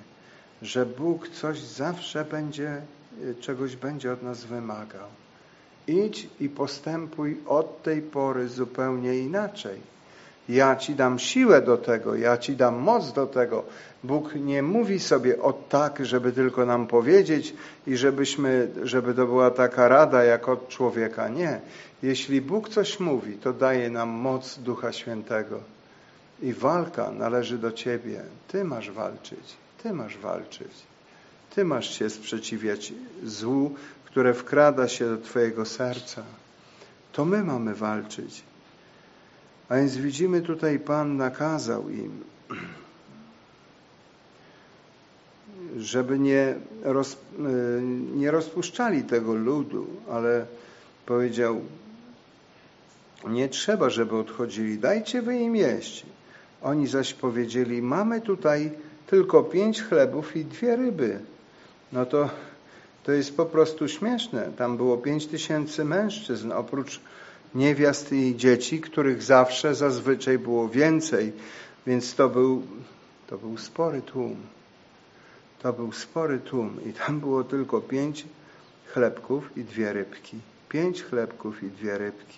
[0.62, 2.82] że Bóg coś zawsze będzie,
[3.40, 5.08] czegoś będzie od nas wymagał.
[5.88, 9.80] Idź i postępuj od tej pory zupełnie inaczej.
[10.50, 13.64] Ja Ci dam siłę do tego, ja Ci dam moc do tego.
[14.04, 17.54] Bóg nie mówi sobie o tak, żeby tylko nam powiedzieć
[17.88, 21.30] i żebyśmy, żeby to była taka rada jak od człowieka.
[21.30, 21.60] Nie.
[22.04, 25.60] Jeśli Bóg coś mówi, to daje nam moc Ducha Świętego.
[26.42, 28.22] I walka należy do Ciebie.
[28.48, 29.58] Ty masz walczyć.
[29.84, 30.72] Ty masz walczyć.
[31.56, 33.76] Ty masz się sprzeciwiać złu,
[34.18, 36.24] które wkrada się do Twojego serca.
[37.11, 38.43] To my mamy walczyć.
[39.70, 42.24] A więc widzimy tutaj, Pan nakazał im,
[45.78, 47.82] żeby nie, roz, e,
[48.15, 50.45] nie rozpuszczali tego ludu, ale
[51.05, 51.61] powiedział,
[53.28, 56.05] nie trzeba, żeby odchodzili, dajcie wy im jeść.
[56.61, 58.72] Oni zaś powiedzieli, mamy tutaj
[59.07, 61.20] tylko pięć chlebów i dwie ryby.
[61.93, 62.30] No to,
[63.08, 64.51] to jest po prostu śmieszne.
[64.58, 67.01] Tam było pięć tysięcy mężczyzn, oprócz
[67.55, 71.34] niewiast i dzieci, których zawsze, zazwyczaj było więcej.
[71.86, 72.64] Więc to był,
[73.28, 74.36] to był spory tłum.
[75.62, 78.26] To był spory tłum i tam było tylko pięć
[78.93, 80.38] chlebków i dwie rybki.
[80.70, 82.38] Pięć chlebków i dwie rybki.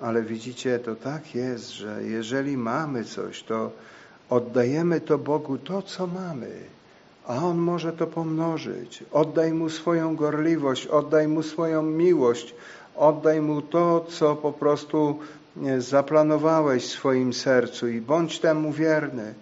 [0.00, 3.70] Ale widzicie, to tak jest, że jeżeli mamy coś, to
[4.30, 6.75] oddajemy to Bogu to, co mamy,
[7.26, 9.04] a On może to pomnożyć.
[9.12, 12.54] Oddaj Mu swoją gorliwość, oddaj Mu swoją miłość,
[12.96, 15.18] oddaj Mu to, co po prostu
[15.78, 19.34] zaplanowałeś w swoim sercu i bądź temu wierny,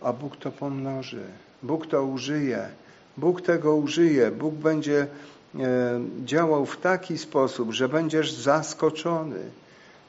[0.00, 1.22] a Bóg to pomnoży.
[1.62, 2.68] Bóg to użyje.
[3.16, 4.30] Bóg tego użyje.
[4.30, 9.40] Bóg będzie e, działał w taki sposób, że będziesz zaskoczony.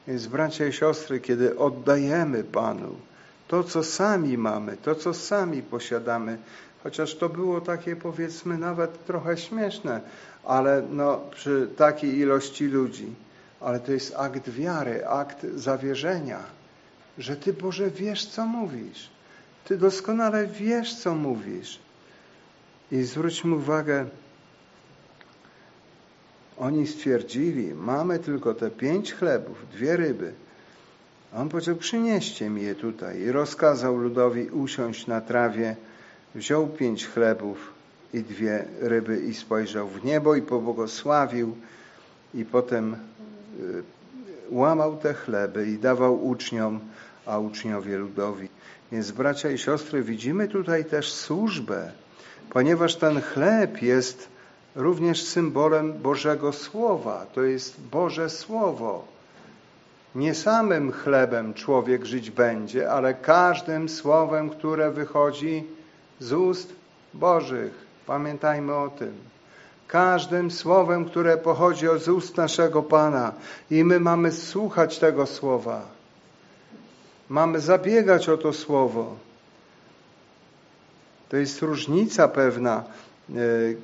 [0.08, 2.94] Więc bracia i siostry, kiedy oddajemy Panu
[3.50, 6.38] to, co sami mamy, to, co sami posiadamy,
[6.82, 10.00] chociaż to było takie powiedzmy nawet trochę śmieszne,
[10.44, 13.14] ale no, przy takiej ilości ludzi,
[13.60, 16.38] ale to jest akt wiary, akt zawierzenia,
[17.18, 19.10] że Ty Boże wiesz, co mówisz.
[19.64, 21.78] Ty doskonale wiesz, co mówisz.
[22.92, 24.06] I zwróćmy uwagę,
[26.58, 30.32] oni stwierdzili, mamy tylko te pięć chlebów, dwie ryby.
[31.32, 33.20] A on powiedział, przynieście mi je tutaj.
[33.20, 35.76] I rozkazał ludowi usiąść na trawie,
[36.34, 37.72] wziął pięć chlebów
[38.14, 41.56] i dwie ryby i spojrzał w niebo i pobłogosławił
[42.34, 43.82] i potem y,
[44.50, 46.80] łamał te chleby i dawał uczniom,
[47.26, 48.48] a uczniowie ludowi.
[48.92, 51.92] Więc bracia i siostry, widzimy tutaj też służbę,
[52.50, 54.28] ponieważ ten chleb jest
[54.76, 57.26] również symbolem Bożego Słowa.
[57.34, 59.04] To jest Boże Słowo.
[60.14, 65.64] Nie samym chlebem człowiek żyć będzie, ale każdym słowem, które wychodzi
[66.20, 66.72] z ust
[67.14, 67.72] Bożych.
[68.06, 69.14] Pamiętajmy o tym.
[69.88, 73.32] Każdym słowem, które pochodzi z ust naszego Pana.
[73.70, 75.86] I my mamy słuchać tego słowa.
[77.28, 79.16] Mamy zabiegać o to słowo.
[81.28, 82.84] To jest różnica pewna,
[83.30, 83.32] e,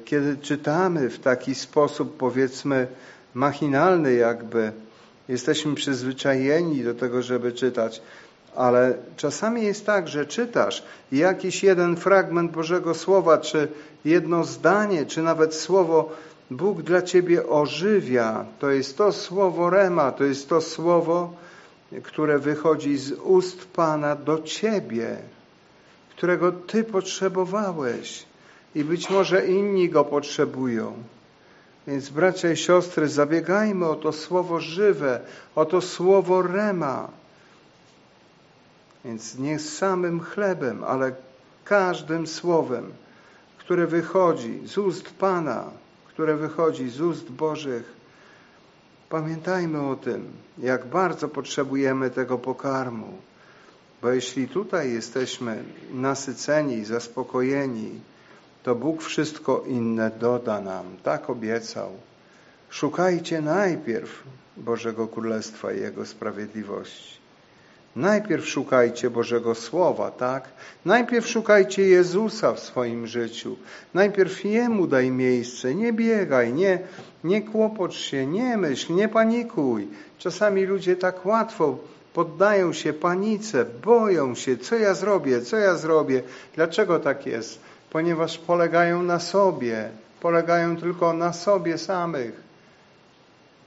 [0.05, 2.87] kiedy czytamy w taki sposób, powiedzmy,
[3.35, 4.73] machinalny, jakby.
[5.29, 8.03] Jesteśmy przyzwyczajeni do tego, żeby czytać,
[8.57, 10.83] ale czasami jest tak, że czytasz
[11.13, 13.69] jakiś jeden fragment Bożego Słowa, czy
[14.05, 16.11] jedno zdanie, czy nawet słowo
[16.51, 18.45] Bóg dla ciebie ożywia.
[18.59, 21.33] To jest to słowo Rema, to jest to słowo,
[22.03, 25.17] które wychodzi z ust Pana do ciebie,
[26.11, 28.27] którego ty potrzebowałeś
[28.75, 30.93] i być może inni go potrzebują.
[31.87, 35.21] Więc bracia i siostry, zabiegajmy o to słowo żywe,
[35.55, 37.09] o to słowo rema.
[39.07, 41.13] Więc nie samym chlebem, ale
[41.65, 42.93] każdym słowem,
[43.59, 45.71] które wychodzi z ust Pana,
[46.07, 47.93] które wychodzi z ust Bożych.
[49.09, 50.27] Pamiętajmy o tym,
[50.59, 53.13] jak bardzo potrzebujemy tego pokarmu.
[54.03, 58.01] Bo jeśli tutaj jesteśmy nasyceni, zaspokojeni,
[58.63, 60.85] to Bóg wszystko inne doda nam.
[61.03, 61.91] Tak obiecał.
[62.71, 64.23] Szukajcie najpierw
[64.57, 67.26] Bożego Królestwa i Jego sprawiedliwości.
[67.97, 70.49] Najpierw szukajcie Bożego Słowa, tak?
[70.85, 73.57] Najpierw szukajcie Jezusa w swoim życiu.
[73.95, 75.75] Najpierw Jemu daj miejsce.
[75.75, 76.79] Nie biegaj, nie,
[77.25, 79.89] nie kłopocz się, nie myśl, nie panikuj.
[80.19, 81.79] Czasami ludzie tak łatwo
[82.15, 86.23] poddają się panice, boją się, co ja zrobię, co ja zrobię.
[86.55, 87.61] Dlaczego tak jest?
[87.91, 89.89] Ponieważ polegają na sobie,
[90.21, 92.46] polegają tylko na sobie samych.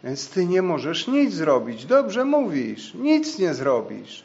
[0.03, 1.85] Więc ty nie możesz nic zrobić.
[1.85, 4.23] Dobrze mówisz, nic nie zrobisz.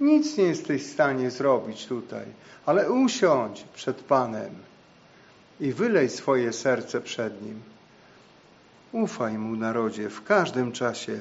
[0.00, 2.24] Nic nie jesteś w stanie zrobić tutaj,
[2.66, 4.54] ale usiądź przed Panem
[5.60, 7.60] i wylej swoje serce przed Nim.
[8.92, 11.18] Ufaj Mu, narodzie, w każdym czasie.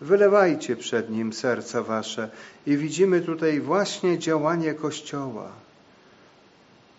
[0.00, 2.30] Wylewajcie przed Nim serca wasze
[2.66, 5.48] i widzimy tutaj właśnie działanie Kościoła.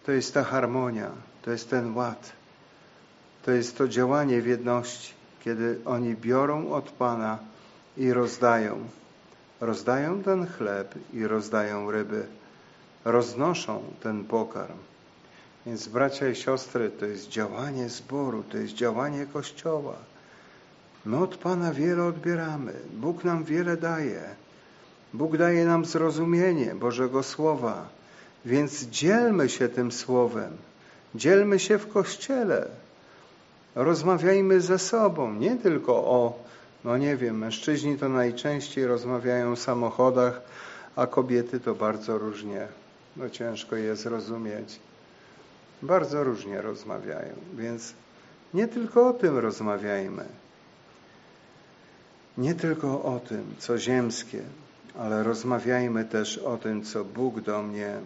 [0.05, 2.31] To jest ta harmonia, to jest ten ład,
[3.45, 5.13] to jest to działanie w jedności,
[5.47, 7.39] kiedy oni biorą od Pana
[7.97, 8.79] i rozdają.
[9.61, 12.25] Rozdają ten chleb i rozdają ryby.
[13.05, 14.77] Roznoszą ten pokarm.
[15.65, 19.95] Więc bracia i siostry, to jest działanie zboru, to jest działanie Kościoła.
[21.05, 22.73] My od Pana wiele odbieramy.
[22.93, 24.23] Bóg nam wiele daje.
[25.13, 27.89] Bóg daje nam zrozumienie Bożego Słowa.
[28.45, 30.57] Więc dzielmy się tym Słowem.
[31.15, 32.67] Dzielmy się w Kościele.
[33.77, 36.43] Rozmawiajmy ze sobą, nie tylko o,
[36.83, 40.41] no nie wiem, mężczyźni to najczęściej rozmawiają o samochodach,
[40.95, 42.67] a kobiety to bardzo różnie,
[43.17, 44.79] no ciężko je zrozumieć.
[45.81, 47.93] Bardzo różnie rozmawiają, więc
[48.53, 50.25] nie tylko o tym rozmawiajmy.
[52.37, 54.41] Nie tylko o tym, co ziemskie,
[54.99, 57.97] ale rozmawiajmy też o tym, co Bóg do mnie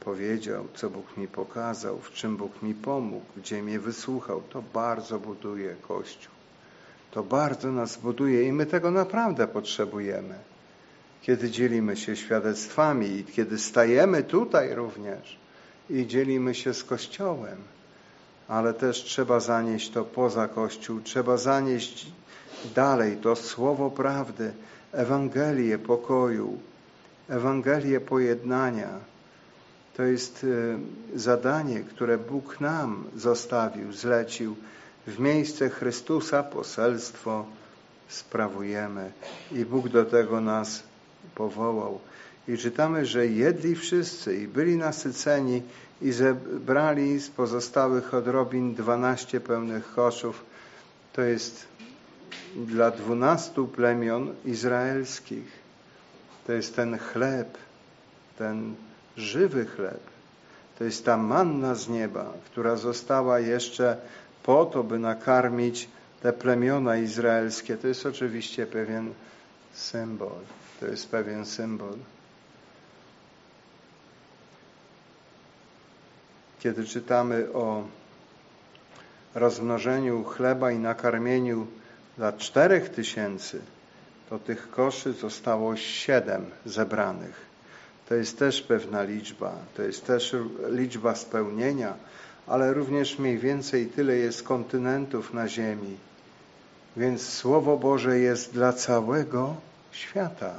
[0.00, 4.42] powiedział, co Bóg mi pokazał, w czym Bóg mi pomógł, gdzie mnie wysłuchał.
[4.50, 6.32] To bardzo buduje Kościół.
[7.10, 10.34] To bardzo nas buduje i my tego naprawdę potrzebujemy.
[11.22, 15.38] Kiedy dzielimy się świadectwami i kiedy stajemy tutaj również
[15.90, 17.58] i dzielimy się z Kościołem,
[18.48, 22.06] ale też trzeba zanieść to poza Kościół, trzeba zanieść
[22.74, 24.52] dalej to słowo prawdy,
[24.92, 26.58] Ewangelię pokoju,
[27.28, 29.09] Ewangelię pojednania.
[29.96, 34.56] To jest e, zadanie, które Bóg nam zostawił, zlecił.
[35.06, 37.46] W miejsce Chrystusa poselstwo
[38.08, 39.12] sprawujemy
[39.52, 40.82] i Bóg do tego nas
[41.34, 42.00] powołał.
[42.48, 45.62] I czytamy, że jedli wszyscy i byli nasyceni
[46.02, 50.44] i zebrali z pozostałych odrobin dwanaście pełnych koszów.
[51.12, 51.68] To jest
[52.56, 55.60] dla dwunastu plemion izraelskich.
[56.46, 57.58] To jest ten chleb,
[58.38, 58.74] ten
[59.20, 60.00] żywy chleb.
[60.78, 63.96] To jest ta manna z nieba, która została jeszcze
[64.42, 65.88] po to, by nakarmić
[66.22, 67.76] te plemiona izraelskie.
[67.76, 69.12] To jest oczywiście pewien
[69.72, 70.38] symbol.
[70.80, 71.94] To jest pewien symbol.
[76.60, 77.84] Kiedy czytamy o
[79.34, 81.66] rozmnożeniu chleba i nakarmieniu
[82.16, 83.60] dla czterech tysięcy,
[84.30, 87.49] to tych koszy zostało siedem zebranych.
[88.10, 90.36] To jest też pewna liczba, to jest też
[90.68, 91.94] liczba spełnienia,
[92.46, 95.96] ale również mniej więcej tyle jest kontynentów na ziemi.
[96.96, 99.56] Więc Słowo Boże jest dla całego
[99.92, 100.54] świata.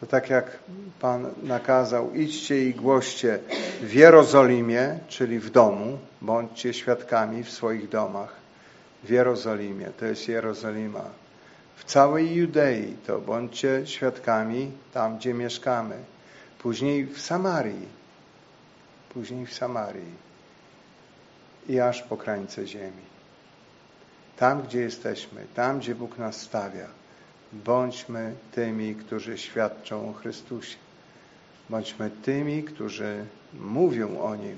[0.00, 0.58] To tak jak
[1.00, 3.38] Pan nakazał, idźcie i głoście
[3.82, 8.36] w Jerozolimie, czyli w domu, bądźcie świadkami w swoich domach.
[9.04, 11.04] W Jerozolimie, to jest Jerozolima.
[11.76, 16.11] W całej Judei to bądźcie świadkami tam, gdzie mieszkamy.
[16.62, 17.88] Później w Samarii.
[19.08, 20.14] Później w Samarii.
[21.68, 23.02] I aż po krańce ziemi.
[24.36, 27.02] Tam, gdzie jesteśmy, tam, gdzie Bóg nas stawia
[27.52, 30.76] Bądźmy tymi, którzy świadczą o Chrystusie.
[31.70, 34.56] Bądźmy tymi, którzy mówią o Nim.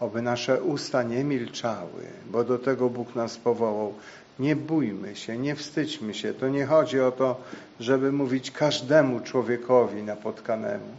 [0.00, 3.94] Oby nasze usta nie milczały, bo do tego Bóg nas powołał.
[4.38, 6.34] Nie bójmy się, nie wstydźmy się.
[6.34, 7.40] To nie chodzi o to,
[7.80, 10.96] żeby mówić każdemu człowiekowi napotkanemu,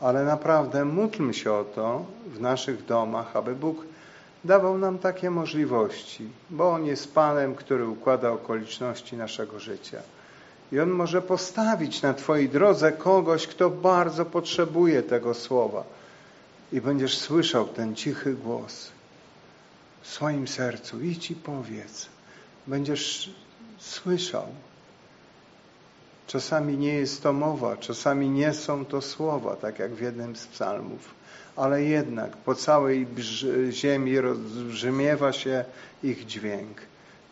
[0.00, 3.84] ale naprawdę módlmy się o to w naszych domach, aby Bóg
[4.44, 10.02] dawał nam takie możliwości, bo On jest Panem, który układa okoliczności naszego życia.
[10.72, 15.84] I On może postawić na Twojej drodze kogoś, kto bardzo potrzebuje tego słowa.
[16.72, 18.90] I będziesz słyszał ten cichy głos
[20.02, 21.00] w swoim sercu.
[21.00, 22.06] Idź i powiedz.
[22.66, 23.34] Będziesz
[23.78, 24.46] słyszał.
[26.30, 30.46] Czasami nie jest to mowa, czasami nie są to słowa, tak jak w jednym z
[30.46, 31.14] psalmów.
[31.56, 33.06] Ale jednak po całej
[33.70, 35.64] ziemi rozbrzmiewa się
[36.02, 36.78] ich dźwięk.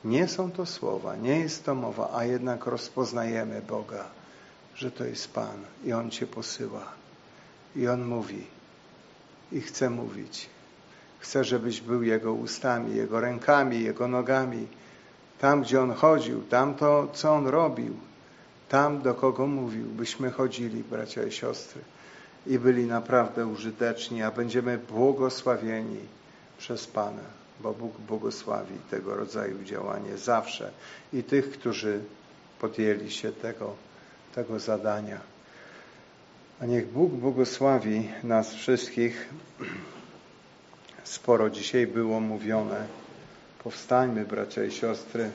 [0.04, 4.04] Nie są to słowa, nie jest to mowa, a jednak rozpoznajemy Boga,
[4.74, 6.84] że to jest Pan i On Cię posyła.
[7.76, 8.46] I On mówi
[9.52, 10.48] i chce mówić.
[11.18, 14.66] Chce, żebyś był Jego ustami, Jego rękami, Jego nogami.
[15.38, 18.07] Tam, gdzie On chodził, tam to, co On robił,
[18.68, 21.80] tam, do kogo mówił, byśmy chodzili, bracia i siostry,
[22.46, 26.00] i byli naprawdę użyteczni, a będziemy błogosławieni
[26.58, 30.70] przez Pana bo Bóg błogosławi tego rodzaju działanie zawsze
[31.12, 32.00] i tych, którzy
[32.60, 33.74] podjęli się tego,
[34.34, 35.20] tego zadania.
[36.60, 39.28] A niech Bóg błogosławi nas wszystkich.
[41.04, 42.86] Sporo dzisiaj było mówione.
[43.64, 45.30] Powstańmy, bracia i siostry.